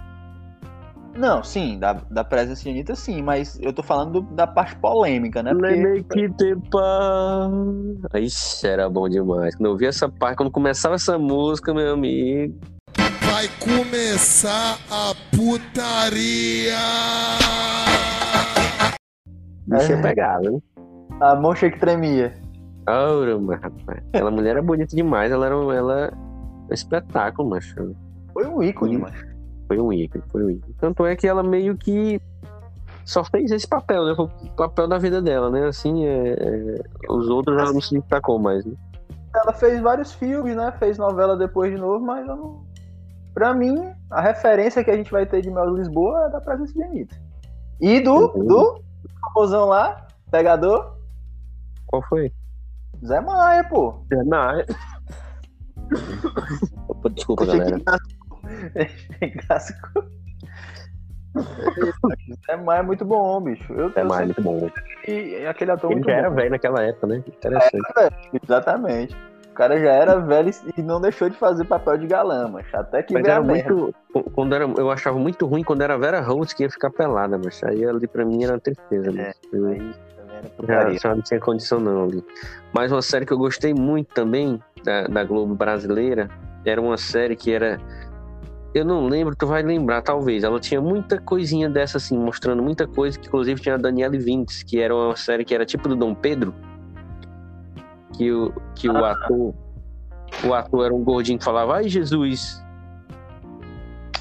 Não, 1.16 1.42
sim, 1.42 1.80
da, 1.80 1.94
da 1.94 2.24
presença 2.26 2.64
de 2.64 2.70
Anitta, 2.70 2.94
sim, 2.94 3.22
mas 3.22 3.58
eu 3.62 3.72
tô 3.72 3.82
falando 3.82 4.20
do- 4.22 4.34
da 4.36 4.46
parte 4.46 4.76
polêmica, 4.76 5.42
né? 5.42 5.54
Porque 5.54 6.04
que 6.12 6.30
te 6.30 6.56
pá. 6.70 7.50
Ixi, 8.20 8.68
era 8.68 8.90
bom 8.90 9.08
demais. 9.08 9.56
Quando 9.56 9.68
eu 9.70 9.78
vi 9.78 9.86
essa 9.86 10.10
parte, 10.10 10.36
quando 10.38 10.52
começava 10.52 10.96
essa 10.96 11.18
música, 11.18 11.74
meu 11.74 11.94
amigo. 11.94 12.60
Vai 13.32 13.48
começar 13.60 14.78
a 14.92 15.14
putaria! 15.36 16.76
Bicho 19.68 19.92
É. 19.94 19.96
ia 19.96 20.02
pegar, 20.02 20.40
né? 20.42 20.60
a 21.22 21.34
mão 21.36 21.54
que 21.54 21.70
tremia. 21.72 22.34
Mas, 22.86 23.62
rapaz. 23.62 24.04
Aquela 24.14 24.32
mulher 24.32 24.52
era 24.52 24.62
bonita 24.62 24.96
demais. 24.96 25.32
Ela 25.32 25.46
era 25.48 25.58
um, 25.58 25.72
ela, 25.72 26.12
um 26.70 26.74
espetáculo, 26.74 27.50
macho. 27.50 27.96
Foi 28.34 28.46
um 28.46 28.62
ícone, 28.62 28.98
Sim. 28.98 29.35
Foi 29.68 29.80
um 29.80 29.92
ícone, 29.92 30.24
foi 30.32 30.44
um 30.44 30.50
ícone. 30.50 30.74
Tanto 30.80 31.06
é 31.06 31.16
que 31.16 31.28
ela 31.28 31.42
meio 31.44 31.76
que 31.78 32.22
só 33.04 33.24
fez 33.24 33.52
esse 33.52 33.68
papel, 33.68 34.06
né? 34.06 34.16
Foi 34.16 34.26
o 34.26 34.52
papel 34.56 34.88
da 34.88 34.98
vida 34.98 35.22
dela, 35.22 35.50
né? 35.50 35.68
Assim, 35.68 36.06
é, 36.06 36.34
é, 36.34 36.82
os 37.10 37.28
outros 37.30 37.58
ela 37.60 37.74
não 37.74 37.82
se 37.82 37.98
destacou 38.00 38.40
mais, 38.40 38.66
né? 38.66 38.74
Ela 39.36 39.54
fez 39.54 39.82
vários 39.82 40.14
filmes, 40.14 40.56
né? 40.56 40.72
Fez 40.80 40.98
novela 40.98 41.36
depois 41.36 41.72
de 41.72 41.78
novo, 41.80 42.06
mas 42.06 42.28
eu 42.28 42.36
não. 42.36 42.66
Pra 43.34 43.54
mim, 43.54 43.92
a 44.10 44.22
referência 44.22 44.84
que 44.84 44.90
a 44.90 44.96
gente 44.96 45.12
vai 45.12 45.26
ter 45.26 45.42
de 45.42 45.52
Mel 45.52 45.76
Lisboa 45.76 46.28
é 46.28 46.30
da 46.30 46.40
presença 46.40 46.72
de 46.74 46.82
Anitta. 46.84 47.16
E 47.82 48.00
do, 48.00 48.32
Uhum. 48.34 48.48
do 48.48 48.82
famosão 49.34 49.66
lá, 49.68 50.08
pegador, 50.32 50.96
Qual 51.86 52.02
foi? 52.04 52.32
Zé 53.06 53.20
Maia, 53.20 53.64
pô. 53.66 53.96
Não, 54.26 54.50
é... 54.52 54.66
Opa, 56.88 57.10
Desculpa, 57.10 57.46
galera. 57.46 57.78
que 57.80 58.15
Clássico. 59.48 60.06
Zé 62.48 62.56
Maia 62.58 62.80
é 62.80 62.84
muito 62.84 63.04
bom, 63.04 63.42
bicho. 63.42 63.72
Eu, 63.74 63.92
É 63.96 64.04
mais 64.04 64.26
muito 64.26 64.42
bom. 64.42 64.70
e 65.08 65.46
aquele 65.46 65.72
ator 65.72 65.92
Ele 65.92 66.02
já 66.02 66.06
bom. 66.06 66.12
era 66.12 66.30
velho 66.30 66.50
naquela 66.52 66.82
época, 66.84 67.08
né? 67.08 67.24
Interessante. 67.28 67.78
Exatamente. 68.42 69.16
O 69.52 69.54
cara 69.56 69.80
já 69.80 69.92
era 69.92 70.20
velho 70.20 70.52
e 70.78 70.82
não 70.82 71.00
deixou 71.00 71.30
de 71.30 71.38
fazer 71.38 71.64
papel 71.66 71.98
de 71.98 72.08
galã, 72.08 72.48
mas 72.50 72.66
até 72.74 73.02
que 73.02 73.14
Mas 73.14 73.26
era 73.26 73.42
muito. 73.42 73.94
Quando 74.34 74.54
era, 74.54 74.66
eu 74.66 74.92
achava 74.92 75.18
muito 75.18 75.46
ruim 75.46 75.64
quando 75.64 75.82
era 75.82 75.98
Vera 75.98 76.20
Holtz 76.22 76.52
que 76.54 76.64
ia 76.64 76.70
ficar 76.70 76.90
pelada, 76.90 77.38
mas 77.42 77.64
aí 77.64 77.86
ali 77.86 78.06
pra 78.08 78.26
mim 78.26 78.44
era 78.44 78.54
uma 78.54 78.60
tristeza. 78.60 79.12
né? 79.12 79.34
Era 80.68 80.92
Já, 80.94 80.94
já 81.00 81.16
não 81.16 81.22
tinha 81.22 81.40
condição 81.40 81.80
não 81.80 82.04
ali. 82.04 82.24
Mas 82.74 82.92
uma 82.92 83.02
série 83.02 83.26
que 83.26 83.32
eu 83.32 83.38
gostei 83.38 83.74
muito 83.74 84.14
também, 84.14 84.62
da, 84.84 85.04
da 85.08 85.24
Globo 85.24 85.56
brasileira, 85.56 86.30
era 86.66 86.82
uma 86.82 86.98
série 86.98 87.36
que 87.38 87.54
era. 87.54 87.80
Eu 88.76 88.84
não 88.84 89.08
lembro, 89.08 89.34
tu 89.34 89.48
vai 89.48 89.64
lembrar, 89.64 90.02
talvez. 90.02 90.44
Ela 90.44 90.60
tinha 90.60 90.82
muita 90.82 91.18
coisinha 91.18 91.70
dessa, 91.70 91.96
assim, 91.96 92.18
mostrando 92.18 92.62
muita 92.62 92.86
coisa, 92.86 93.18
que 93.18 93.26
inclusive 93.26 93.62
tinha 93.62 93.76
a 93.76 93.78
Daniele 93.78 94.18
Vintes, 94.18 94.64
que 94.64 94.82
era 94.82 94.94
uma 94.94 95.16
série 95.16 95.46
que 95.46 95.56
era 95.56 95.66
tipo 95.66 95.88
do 95.88 95.96
Dom 95.96 96.14
Pedro. 96.14 96.54
Que 98.18 98.30
o, 98.34 98.54
que 98.76 98.90
o 98.90 99.06
ator. 99.06 99.56
O 100.44 100.54
ator 100.54 100.86
era 100.88 100.94
um 100.94 101.06
gordinho 101.06 101.40
que 101.40 101.46
falava, 101.46 101.78
ai 101.78 101.88
Jesus. 101.88 102.62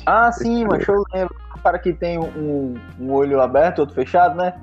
Ah, 0.07 0.31
sim, 0.31 0.65
mas 0.65 0.87
eu 0.87 1.03
lembro. 1.13 1.35
O 1.57 1.59
cara 1.59 1.77
que 1.81 1.93
tem 1.93 2.21
um, 2.21 2.75
um 3.01 3.13
olho 3.13 3.41
aberto, 3.41 3.81
outro 3.81 3.97
fechado, 3.97 4.37
né? 4.37 4.55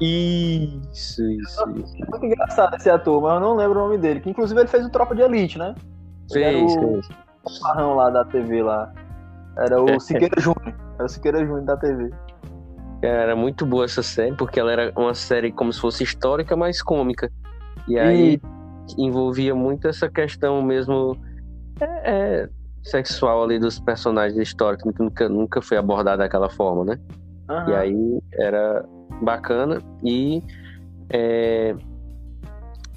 Isso, 0.00 1.20
isso, 1.24 1.68
isso. 1.70 1.96
Muito 2.08 2.26
engraçado 2.26 2.76
esse 2.76 2.88
ator, 2.88 3.20
mas 3.20 3.34
eu 3.34 3.40
não 3.40 3.56
lembro 3.56 3.80
o 3.80 3.82
nome 3.88 3.98
dele. 3.98 4.20
Que 4.20 4.30
inclusive 4.30 4.60
ele 4.60 4.68
fez 4.68 4.86
o 4.86 4.90
Tropa 4.90 5.16
de 5.16 5.22
Elite, 5.22 5.58
né? 5.58 5.74
Ele 6.30 6.44
era 6.44 6.58
Fez, 6.58 6.76
o 6.76 7.02
fez. 7.02 7.58
farrão 7.58 7.96
lá 7.96 8.08
da 8.08 8.24
TV 8.24 8.62
lá. 8.62 8.92
Era 9.56 9.82
o 9.82 9.98
Siqueira 10.00 10.40
Júnior. 10.40 10.74
Era 10.94 11.04
o 11.04 11.08
Siqueira 11.08 11.38
Júnior 11.44 11.64
da 11.64 11.76
TV. 11.76 12.10
Era 13.02 13.34
muito 13.34 13.66
boa 13.66 13.84
essa 13.84 14.02
série, 14.02 14.34
porque 14.36 14.60
ela 14.60 14.70
era 14.70 14.92
uma 14.96 15.14
série 15.14 15.50
como 15.50 15.72
se 15.72 15.80
fosse 15.80 16.04
histórica, 16.04 16.56
mas 16.56 16.80
cômica. 16.80 17.30
E 17.88 17.98
aí 17.98 18.40
envolvia 18.96 19.54
muito 19.54 19.88
essa 19.88 20.08
questão 20.08 20.62
mesmo 20.62 21.16
é, 21.80 21.84
é, 22.04 22.48
sexual 22.82 23.42
ali 23.42 23.58
dos 23.58 23.80
personagens 23.80 24.38
históricos, 24.38 24.92
que 24.92 25.02
nunca, 25.02 25.28
nunca 25.28 25.60
foi 25.62 25.76
abordada 25.76 26.18
daquela 26.18 26.48
forma, 26.48 26.84
né? 26.84 27.00
Aham. 27.48 27.70
E 27.70 27.74
aí 27.74 28.22
era 28.34 28.84
bacana. 29.20 29.78
E 30.04 30.42
é, 31.10 31.74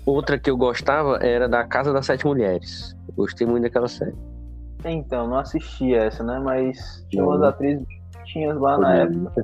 outra 0.05 0.37
que 0.37 0.49
eu 0.49 0.57
gostava 0.57 1.17
era 1.17 1.49
da 1.49 1.63
Casa 1.63 1.91
das 1.91 2.05
Sete 2.05 2.25
Mulheres. 2.25 2.95
Gostei 3.15 3.47
muito 3.47 3.63
daquela 3.63 3.87
série. 3.87 4.15
Então, 4.85 5.27
não 5.27 5.39
assisti 5.39 5.93
essa, 5.95 6.23
né? 6.23 6.39
Mas 6.39 7.05
tinha 7.09 7.23
umas 7.23 7.41
atrizes 7.41 7.83
bonitinhas 8.13 8.57
lá 8.57 8.77
na 8.77 8.95
época. 8.95 9.41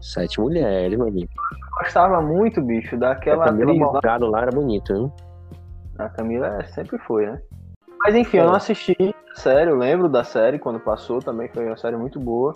Sete 0.00 0.40
Mulheres. 0.40 0.98
Eu 0.98 1.28
gostava 1.78 2.20
muito, 2.20 2.60
bicho, 2.60 2.96
daquela 2.96 3.44
a 3.44 3.48
Camila 3.48 3.70
atriz 3.70 3.80
lá. 3.80 3.92
Morgado 3.92 4.26
lá 4.26 4.42
era 4.42 4.50
bonita, 4.50 4.92
hein? 4.94 5.12
A 5.98 6.08
Camila 6.08 6.46
é- 6.60 6.64
sempre 6.64 6.98
foi, 6.98 7.26
né? 7.26 7.40
Mas 8.02 8.14
enfim, 8.14 8.38
eu 8.38 8.46
não 8.46 8.54
assisti 8.54 8.96
a 9.30 9.38
série, 9.38 9.70
eu 9.70 9.76
lembro 9.76 10.08
da 10.08 10.24
série 10.24 10.58
quando 10.58 10.80
passou 10.80 11.20
também, 11.20 11.48
foi 11.48 11.66
uma 11.66 11.76
série 11.76 11.96
muito 11.96 12.18
boa. 12.18 12.54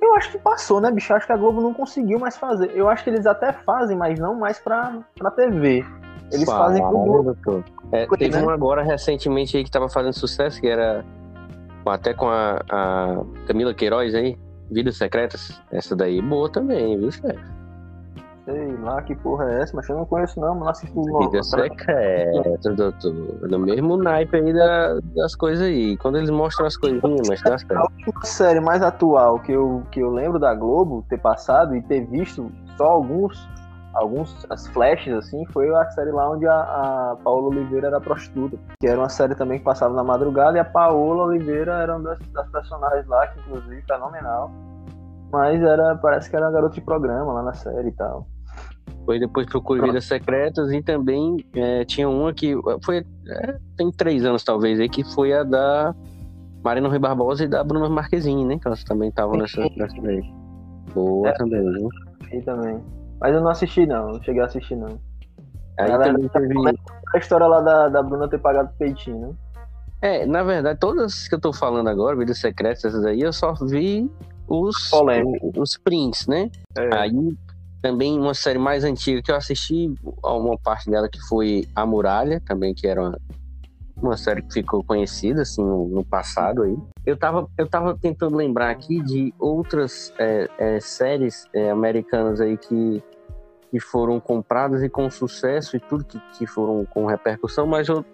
Eu 0.00 0.14
acho 0.14 0.32
que 0.32 0.38
passou, 0.38 0.80
né, 0.80 0.90
bicho? 0.90 1.12
Eu 1.12 1.16
acho 1.16 1.26
que 1.26 1.32
a 1.32 1.36
Globo 1.36 1.60
não 1.60 1.74
conseguiu 1.74 2.18
mais 2.18 2.36
fazer. 2.36 2.70
Eu 2.74 2.88
acho 2.88 3.04
que 3.04 3.10
eles 3.10 3.26
até 3.26 3.52
fazem, 3.52 3.96
mas 3.96 4.18
não 4.18 4.34
mais 4.36 4.58
pra, 4.58 5.00
pra 5.16 5.30
TV. 5.30 5.84
Eles 6.30 6.44
Fala, 6.44 6.66
fazem 6.66 6.82
pro 6.82 6.98
né, 6.98 7.04
Globo. 7.04 7.22
doutor? 7.22 7.64
É, 7.92 8.06
teve 8.06 8.36
né? 8.36 8.42
um 8.42 8.50
agora 8.50 8.82
recentemente 8.82 9.56
aí 9.56 9.64
que 9.64 9.70
tava 9.70 9.88
fazendo 9.88 10.14
sucesso, 10.14 10.60
que 10.60 10.66
era 10.66 11.04
até 11.86 12.14
com 12.14 12.28
a, 12.28 12.60
a 12.70 13.22
Camila 13.46 13.74
Queiroz 13.74 14.14
aí, 14.14 14.38
Vidas 14.70 14.96
Secretas. 14.96 15.60
Essa 15.70 15.94
daí 15.96 16.20
boa 16.22 16.50
também, 16.50 16.98
viu, 16.98 17.10
chefe? 17.10 17.38
Sei 18.44 18.76
lá 18.78 19.00
que 19.02 19.14
porra 19.14 19.44
é 19.52 19.60
essa, 19.62 19.76
mas 19.76 19.88
eu 19.88 19.96
não 19.96 20.04
conheço 20.04 20.40
não, 20.40 20.52
não 20.56 20.68
assisto 20.68 21.00
não. 21.00 21.20
Vidas 21.30 21.48
Secretas, 21.48 22.74
doutor. 22.76 23.14
No 23.48 23.58
mesmo 23.60 23.96
naipe 23.96 24.36
aí 24.36 24.52
da- 24.52 24.98
das 25.14 25.36
coisas 25.36 25.64
aí. 25.64 25.96
Quando 25.98 26.18
eles 26.18 26.28
mostram 26.30 26.66
as 26.66 26.76
coisinhas, 26.76 27.28
mas 27.28 27.40
tá 27.40 27.54
A 27.54 27.58
certo. 27.58 27.80
última 27.80 28.24
série 28.24 28.60
mais 28.60 28.82
atual 28.82 29.38
que 29.38 29.52
eu, 29.52 29.84
que 29.92 30.00
eu 30.00 30.10
lembro 30.10 30.40
da 30.40 30.52
Globo 30.54 31.04
ter 31.08 31.18
passado 31.18 31.76
e 31.76 31.82
ter 31.82 32.04
visto 32.06 32.50
só 32.76 32.86
alguns, 32.86 33.48
alguns 33.94 34.46
as 34.50 34.66
flashes 34.68 35.14
assim, 35.14 35.44
foi 35.52 35.68
a 35.74 35.90
série 35.90 36.10
lá 36.10 36.30
onde 36.30 36.46
a, 36.46 36.60
a 36.60 37.16
Paola 37.22 37.48
Oliveira 37.48 37.88
era 37.88 38.00
prostituta. 38.00 38.58
Que 38.80 38.86
era 38.86 38.98
uma 38.98 39.08
série 39.08 39.34
também 39.34 39.58
que 39.58 39.64
passava 39.64 39.94
na 39.94 40.04
madrugada 40.04 40.56
e 40.56 40.60
a 40.60 40.64
Paola 40.64 41.24
Oliveira 41.24 41.72
era 41.74 41.96
uma 41.96 42.10
das, 42.10 42.18
das 42.32 42.48
personagens 42.50 43.06
lá, 43.06 43.26
que 43.28 43.40
inclusive 43.40 43.82
fenomenal. 43.82 44.50
Mas 45.30 45.62
era, 45.62 45.96
parece 45.96 46.28
que 46.28 46.36
era 46.36 46.46
uma 46.46 46.52
garota 46.52 46.74
de 46.74 46.80
programa 46.82 47.32
lá 47.32 47.42
na 47.42 47.54
série 47.54 47.88
e 47.88 47.92
tal. 47.92 48.26
Foi 49.04 49.18
depois 49.18 49.46
Procure 49.46 49.80
Vidas 49.80 50.04
Secretas 50.04 50.70
e 50.70 50.82
também 50.82 51.44
é, 51.54 51.84
tinha 51.84 52.08
uma 52.08 52.32
que 52.32 52.54
foi. 52.84 52.98
é, 53.26 53.58
tem 53.76 53.90
três 53.90 54.24
anos 54.24 54.44
talvez 54.44 54.78
aí, 54.78 54.88
que 54.88 55.02
foi 55.02 55.32
a 55.32 55.42
da 55.42 55.94
Marina 56.62 56.88
Rui 56.88 56.98
Barbosa 56.98 57.44
e 57.44 57.48
da 57.48 57.64
Bruna 57.64 57.88
Marquezine, 57.88 58.44
né? 58.44 58.58
Que 58.58 58.68
elas 58.68 58.84
também 58.84 59.08
estavam 59.08 59.36
nessa, 59.36 59.60
nessa 59.76 60.00
daí. 60.00 60.22
Boa 60.94 61.28
É. 61.28 61.32
também, 61.32 61.62
viu? 61.62 61.88
E 62.32 62.42
também. 62.42 62.80
Mas 63.22 63.34
eu 63.34 63.40
não 63.40 63.50
assisti 63.50 63.86
não, 63.86 64.14
não 64.14 64.22
cheguei 64.22 64.42
a 64.42 64.46
assistir 64.46 64.74
não. 64.74 64.98
Aí 65.78 65.88
Na 65.88 65.98
também 65.98 66.28
verdade, 66.28 66.48
teve. 66.48 66.78
A 67.14 67.18
história 67.18 67.46
lá 67.46 67.60
da, 67.60 67.88
da 67.88 68.02
Bruna 68.02 68.28
ter 68.28 68.38
pagado 68.38 68.70
o 68.74 68.78
peitinho, 68.78 69.28
né? 69.28 69.34
É, 70.02 70.26
na 70.26 70.42
verdade, 70.42 70.80
todas 70.80 71.28
que 71.28 71.34
eu 71.36 71.40
tô 71.40 71.52
falando 71.52 71.88
agora, 71.88 72.16
Vidas 72.16 72.40
Secretas, 72.40 72.84
essas 72.84 73.04
aí, 73.04 73.20
eu 73.20 73.32
só 73.32 73.54
vi 73.54 74.10
os, 74.48 74.90
Polêmico. 74.90 75.52
os 75.56 75.78
prints, 75.78 76.26
né? 76.26 76.50
É. 76.76 76.92
Aí 76.96 77.36
também 77.80 78.18
uma 78.18 78.34
série 78.34 78.58
mais 78.58 78.82
antiga 78.82 79.22
que 79.22 79.30
eu 79.30 79.36
assisti, 79.36 79.94
uma 80.24 80.58
parte 80.58 80.90
dela 80.90 81.08
que 81.08 81.20
foi 81.28 81.68
A 81.76 81.86
Muralha, 81.86 82.40
também, 82.44 82.74
que 82.74 82.88
era 82.88 83.00
uma, 83.00 83.18
uma 84.02 84.16
série 84.16 84.42
que 84.42 84.52
ficou 84.52 84.82
conhecida, 84.82 85.42
assim, 85.42 85.62
no, 85.62 85.86
no 85.88 86.04
passado 86.04 86.62
aí. 86.62 86.76
Eu 87.06 87.16
tava, 87.16 87.48
eu 87.56 87.68
tava 87.68 87.96
tentando 87.96 88.36
lembrar 88.36 88.70
aqui 88.70 89.00
de 89.02 89.32
outras 89.38 90.12
é, 90.18 90.48
é, 90.58 90.80
séries 90.80 91.46
é, 91.54 91.70
americanas 91.70 92.40
aí 92.40 92.56
que, 92.56 93.02
que 93.70 93.80
foram 93.80 94.20
compradas 94.20 94.82
e 94.82 94.88
com 94.88 95.10
sucesso 95.10 95.76
e 95.76 95.80
tudo 95.80 96.04
que, 96.04 96.20
que 96.38 96.46
foram 96.46 96.84
com 96.84 97.06
repercussão, 97.06 97.66
mas 97.66 97.88
eu, 97.88 98.04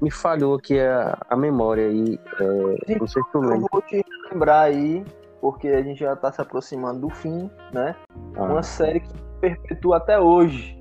me 0.00 0.10
falhou 0.10 0.54
aqui 0.54 0.78
a, 0.78 1.18
a 1.28 1.36
memória 1.36 1.86
aí. 1.86 2.18
É, 2.40 2.98
não 2.98 3.06
sei 3.06 3.22
se 3.22 3.32
tu 3.32 3.38
Eu 3.42 3.48
lembra. 3.48 3.66
vou 3.70 3.82
te 3.82 4.04
lembrar 4.30 4.62
aí, 4.62 5.04
porque 5.40 5.68
a 5.68 5.82
gente 5.82 6.00
já 6.00 6.14
tá 6.14 6.30
se 6.30 6.40
aproximando 6.40 7.00
do 7.00 7.10
fim, 7.10 7.50
né? 7.72 7.94
Ah. 8.36 8.44
Uma 8.44 8.62
série 8.62 9.00
que 9.00 9.08
perpetua 9.40 9.98
até 9.98 10.18
hoje. 10.18 10.78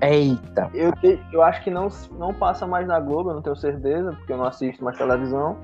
Eita! 0.00 0.70
Eu, 0.72 0.92
eu 1.32 1.42
acho 1.42 1.62
que 1.64 1.70
não, 1.70 1.88
não 2.18 2.32
passa 2.32 2.66
mais 2.66 2.86
na 2.86 3.00
Globo, 3.00 3.30
eu 3.30 3.34
não 3.34 3.42
tenho 3.42 3.56
certeza, 3.56 4.12
porque 4.12 4.32
eu 4.32 4.36
não 4.36 4.44
assisto 4.44 4.84
mais 4.84 4.96
televisão. 4.96 5.56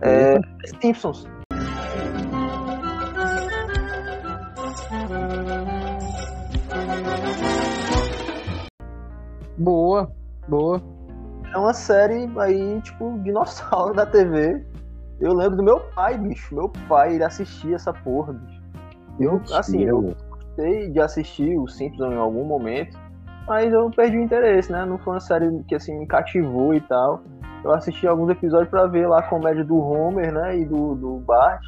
É, 0.00 0.40
Simpsons. 0.80 1.28
Boa, 9.58 10.10
boa. 10.48 10.82
É 11.52 11.58
uma 11.58 11.74
série 11.74 12.30
aí, 12.38 12.80
tipo, 12.80 13.18
dinossauro 13.22 13.94
da 13.94 14.06
TV. 14.06 14.64
Eu 15.20 15.34
lembro 15.34 15.58
do 15.58 15.62
meu 15.62 15.80
pai, 15.94 16.16
bicho. 16.16 16.54
Meu 16.54 16.70
pai, 16.88 17.16
ele 17.16 17.24
assistia 17.24 17.76
essa 17.76 17.92
porra, 17.92 18.32
bicho. 18.32 18.60
Eu, 19.18 19.42
assim, 19.52 19.82
eu 19.82 20.16
gostei 20.30 20.88
de 20.88 20.98
assistir 20.98 21.58
o 21.58 21.68
Simpsons 21.68 22.10
em 22.10 22.16
algum 22.16 22.44
momento, 22.44 22.96
mas 23.50 23.72
eu 23.72 23.90
perdi 23.90 24.16
o 24.16 24.22
interesse, 24.22 24.70
né? 24.70 24.84
Não 24.84 24.96
foi 24.96 25.14
uma 25.14 25.20
série 25.20 25.50
que, 25.64 25.74
assim, 25.74 25.98
me 25.98 26.06
cativou 26.06 26.72
e 26.72 26.80
tal. 26.82 27.20
Eu 27.64 27.72
assisti 27.72 28.06
alguns 28.06 28.30
episódios 28.30 28.68
pra 28.68 28.86
ver 28.86 29.08
lá 29.08 29.18
a 29.18 29.22
comédia 29.28 29.64
do 29.64 29.76
Homer, 29.76 30.32
né? 30.32 30.56
E 30.56 30.64
do, 30.64 30.94
do 30.94 31.18
Bart. 31.18 31.60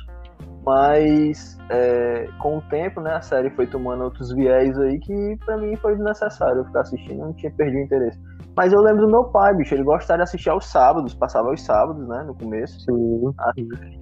Mas, 0.64 1.58
é, 1.68 2.28
com 2.38 2.58
o 2.58 2.62
tempo, 2.70 3.00
né? 3.00 3.14
A 3.16 3.20
série 3.20 3.50
foi 3.50 3.66
tomando 3.66 4.04
outros 4.04 4.32
viés 4.32 4.78
aí 4.78 4.96
que 5.00 5.36
pra 5.44 5.56
mim 5.56 5.74
foi 5.74 5.96
desnecessário 5.96 6.58
eu 6.58 6.64
ficar 6.66 6.82
assistindo. 6.82 7.18
Eu 7.18 7.26
não 7.26 7.32
tinha 7.32 7.50
perdido 7.50 7.80
o 7.80 7.84
interesse. 7.84 8.20
Mas 8.56 8.72
eu 8.72 8.80
lembro 8.80 9.04
do 9.04 9.10
meu 9.10 9.24
pai, 9.24 9.52
bicho. 9.52 9.74
Ele 9.74 9.82
gostava 9.82 10.18
de 10.18 10.22
assistir 10.22 10.50
aos 10.50 10.66
sábados, 10.66 11.14
passava 11.14 11.48
aos 11.48 11.64
sábados, 11.64 12.06
né? 12.06 12.22
No 12.24 12.36
começo. 12.36 12.78
Sim. 12.78 13.34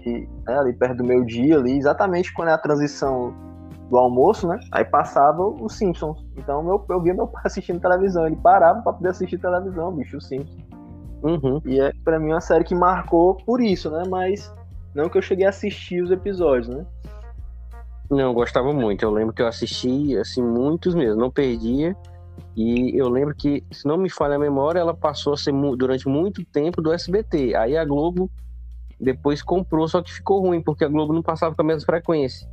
E, 0.04 0.28
né, 0.46 0.58
ali 0.58 0.74
perto 0.74 0.98
do 0.98 1.04
meu 1.04 1.24
dia, 1.24 1.56
ali, 1.56 1.78
exatamente 1.78 2.30
quando 2.34 2.50
é 2.50 2.52
a 2.52 2.58
transição 2.58 3.34
do 3.90 3.98
almoço, 3.98 4.46
né? 4.46 4.58
Aí 4.70 4.84
passava 4.84 5.42
os 5.42 5.76
Simpsons. 5.76 6.24
Então 6.36 6.62
meu, 6.62 6.82
eu 6.88 7.02
via 7.02 7.12
meu 7.12 7.26
pai 7.26 7.42
assistindo 7.46 7.80
televisão. 7.80 8.26
Ele 8.26 8.36
parava 8.36 8.80
pra 8.80 8.92
poder 8.92 9.08
assistir 9.08 9.38
televisão, 9.38 9.92
bicho, 9.92 10.16
os 10.16 10.26
Simpsons. 10.26 10.64
Uhum. 11.22 11.60
E 11.66 11.78
é 11.78 11.92
pra 12.02 12.18
mim 12.18 12.30
uma 12.30 12.40
série 12.40 12.64
que 12.64 12.74
marcou 12.74 13.34
por 13.34 13.60
isso, 13.60 13.90
né? 13.90 14.04
Mas 14.08 14.52
não 14.94 15.08
que 15.08 15.18
eu 15.18 15.22
cheguei 15.22 15.44
a 15.44 15.50
assistir 15.50 16.02
os 16.02 16.10
episódios, 16.10 16.68
né? 16.68 16.86
Não, 18.10 18.18
eu 18.18 18.34
gostava 18.34 18.72
muito. 18.72 19.04
Eu 19.04 19.10
lembro 19.10 19.34
que 19.34 19.42
eu 19.42 19.46
assisti, 19.46 20.16
assim, 20.16 20.42
muitos 20.42 20.94
mesmo. 20.94 21.20
Não 21.20 21.30
perdia. 21.30 21.96
E 22.56 22.98
eu 22.98 23.08
lembro 23.08 23.34
que, 23.34 23.62
se 23.70 23.86
não 23.86 23.96
me 23.96 24.10
falha 24.10 24.34
a 24.34 24.38
memória, 24.38 24.80
ela 24.80 24.94
passou 24.94 25.32
a 25.32 25.36
ser 25.36 25.52
durante 25.76 26.08
muito 26.08 26.44
tempo 26.44 26.82
do 26.82 26.92
SBT. 26.92 27.54
Aí 27.54 27.76
a 27.76 27.84
Globo 27.84 28.28
depois 28.98 29.42
comprou, 29.42 29.86
só 29.86 30.02
que 30.02 30.12
ficou 30.12 30.40
ruim, 30.40 30.60
porque 30.60 30.84
a 30.84 30.88
Globo 30.88 31.12
não 31.12 31.22
passava 31.22 31.54
com 31.54 31.62
a 31.62 31.64
mesma 31.64 31.86
frequência. 31.86 32.48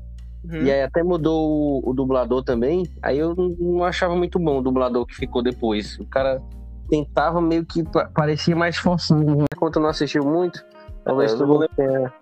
E 0.52 0.72
aí 0.72 0.82
até 0.84 1.04
mudou 1.04 1.82
o, 1.84 1.90
o 1.90 1.94
dublador 1.94 2.44
também. 2.44 2.84
Aí 3.02 3.18
eu 3.18 3.36
não, 3.36 3.84
achava 3.84 4.16
muito 4.16 4.40
bom 4.40 4.60
o 4.60 4.62
dublador 4.62 5.06
que 5.06 5.16
ficou 5.16 5.42
depois. 5.44 5.98
O 6.00 6.06
cara 6.06 6.42
tentava 6.90 7.42
meio 7.42 7.66
que 7.66 7.84
pa- 7.84 8.10
parecia 8.14 8.56
mais 8.56 8.78
forçado. 8.78 9.24
Né? 9.24 9.46
Enquanto 9.54 9.80
não 9.80 9.90
assistiu 9.90 10.24
muito, 10.24 10.64
talvez 11.04 11.32
É, 11.34 11.36
eu 11.36 11.48
não 11.48 11.68
tenha- 11.76 12.14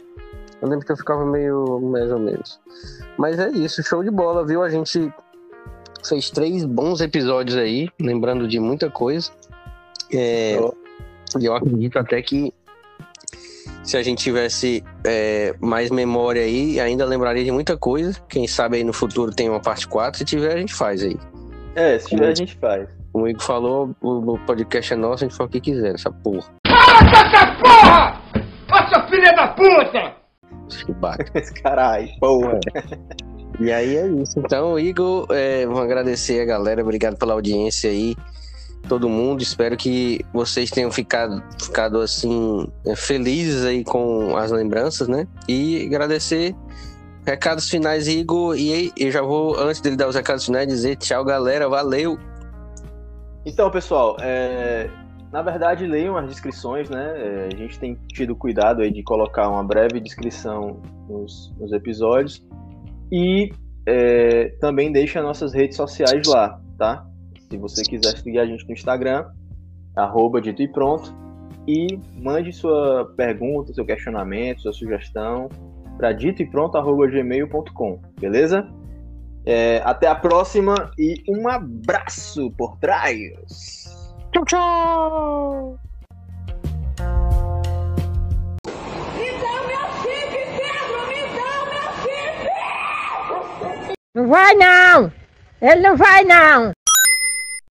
Eu 0.62 0.70
lembro 0.70 0.86
que 0.86 0.92
eu 0.92 0.98
ficava 0.98 1.26
meio 1.26 1.80
mais 1.82 2.12
ou 2.12 2.18
menos. 2.20 2.60
Mas 3.18 3.38
é 3.38 3.50
isso, 3.52 3.84
show 3.84 4.04
de 4.04 4.10
bola, 4.10 4.46
viu? 4.46 4.64
A 4.64 4.70
gente 4.70 5.14
fez 6.08 6.30
três 6.32 6.64
bons 6.66 7.02
episódios 7.02 7.58
aí, 7.58 7.90
lembrando 8.00 8.48
de 8.48 8.60
muita 8.60 8.90
coisa. 8.90 9.32
É, 10.14 10.58
e 11.40 11.46
eu 11.46 11.56
acredito 11.56 12.00
até 12.00 12.22
que 12.22 12.54
se 13.86 13.95
a 13.95 14.02
gente 14.02 14.24
tivesse 14.24 14.84
é, 15.06 15.56
mais 15.62 15.91
memória 15.91 16.41
aí, 16.41 16.80
ainda 16.80 17.06
lembraria 17.06 17.43
de 17.43 17.52
muita 17.52 17.78
coisa. 17.78 18.19
Quem 18.28 18.48
sabe 18.48 18.78
aí 18.78 18.84
no 18.84 18.91
futuro 18.91 19.32
tem 19.32 19.48
uma 19.48 19.60
parte 19.60 19.88
4. 19.88 20.17
Se 20.17 20.26
tiver, 20.26 20.56
a 20.56 20.58
gente 20.58 20.74
faz 20.74 21.04
aí. 21.04 21.15
É, 21.76 22.00
se 22.00 22.10
tiver 22.10 22.30
a 22.30 22.36
gente 22.36 22.58
faz. 22.58 22.89
Como 23.13 23.26
o 23.26 23.28
Igor 23.30 23.43
falou, 23.43 23.95
o, 24.02 24.34
o 24.34 24.39
podcast 24.39 24.91
é 24.91 24.95
nosso, 24.95 25.24
a 25.24 25.28
gente 25.28 25.38
fala 25.38 25.48
o 25.48 25.52
que 25.52 25.62
quiser, 25.62 25.93
essa 25.93 26.12
porra. 26.12 26.52
Porra! 27.62 28.21
Nossa 28.67 29.08
filha 29.08 29.32
da 29.34 29.48
puta! 29.50 30.15
Que 30.86 30.93
bate. 30.93 31.32
Esse 31.36 31.54
caralho, 31.62 32.10
porra. 32.19 32.60
E 33.60 33.71
aí 33.71 33.95
é 33.95 34.08
isso. 34.08 34.39
Então, 34.39 34.78
Igor, 34.80 35.28
é, 35.30 35.65
vou 35.65 35.82
agradecer 35.82 36.41
a 36.41 36.45
galera, 36.45 36.82
obrigado 36.82 37.17
pela 37.17 37.34
audiência 37.34 37.89
aí, 37.89 38.15
todo 38.86 39.10
mundo. 39.10 39.41
Espero 39.41 39.76
que 39.76 40.19
vocês 40.34 40.69
tenham 40.69 40.91
ficado, 40.91 41.43
ficado 41.62 42.00
assim, 42.00 42.67
felizes 42.95 43.65
aí 43.65 43.84
com 43.84 44.36
as 44.38 44.52
lembranças, 44.52 45.08
né? 45.08 45.28
E 45.48 45.86
agradecer. 45.86 46.56
Recados 47.26 47.69
finais, 47.69 48.08
Igor. 48.08 48.56
E 48.56 48.91
eu 48.98 49.12
já 49.12 49.21
vou, 49.21 49.58
antes 49.60 49.82
dele 49.82 49.95
dar 49.95 50.08
os 50.08 50.15
recados 50.15 50.45
finais, 50.45 50.67
dizer 50.67 50.95
tchau, 50.98 51.26
galera. 51.26 51.67
Valeu! 51.67 52.17
Então, 53.45 53.69
pessoal, 53.69 54.15
é, 54.21 54.89
na 55.32 55.41
verdade, 55.41 55.86
leiam 55.86 56.15
as 56.17 56.28
descrições, 56.28 56.89
né? 56.89 57.13
É, 57.15 57.50
a 57.54 57.58
gente 57.58 57.80
tem 57.80 57.98
tido 58.13 58.36
cuidado 58.36 58.82
aí 58.82 58.91
de 58.91 59.04
colocar 59.04 59.50
uma 59.50 59.63
breve 59.63 60.00
descrição 60.00 60.82
nos, 61.10 61.54
nos 61.60 61.71
episódios. 61.74 62.45
E 63.12 63.52
é, 63.88 64.50
também 64.60 64.91
deixa 64.91 65.21
nossas 65.21 65.54
redes 65.54 65.78
sociais 65.78 66.26
lá, 66.28 66.60
tá? 66.78 67.06
Se 67.56 67.62
você 67.62 67.84
quiser 67.84 68.18
seguir 68.18 68.39
a 68.39 68.46
gente 68.46 68.65
no 68.65 68.74
Instagram, 68.74 69.26
arroba 69.96 70.41
dito 70.41 70.62
e 70.62 70.68
pronto. 70.68 71.15
E 71.65 71.98
mande 72.13 72.52
sua 72.52 73.13
pergunta, 73.15 73.74
seu 73.74 73.86
questionamento, 73.86 74.62
sua 74.62 74.74
sugestão 74.74 75.50
para 75.98 76.12
dito 76.12 76.41
e 76.41 76.46
pronto, 76.46 76.78
arroba 76.78 77.08
gmail.com, 77.08 78.02
beleza? 78.20 78.68
É, 79.46 79.82
até 79.86 80.08
a 80.08 80.15
próxima 80.15 80.91
e 81.00 81.24
um 81.30 81.48
abraço 81.48 82.52
por 82.52 82.78
trás. 82.78 83.86
Tchau, 84.34 84.46
tchau! 84.46 85.80
Não 94.13 94.28
vai 94.28 94.54
não! 94.56 95.12
Ele 95.62 95.82
não 95.82 95.96
vai 95.98 96.24
não! 96.24 96.75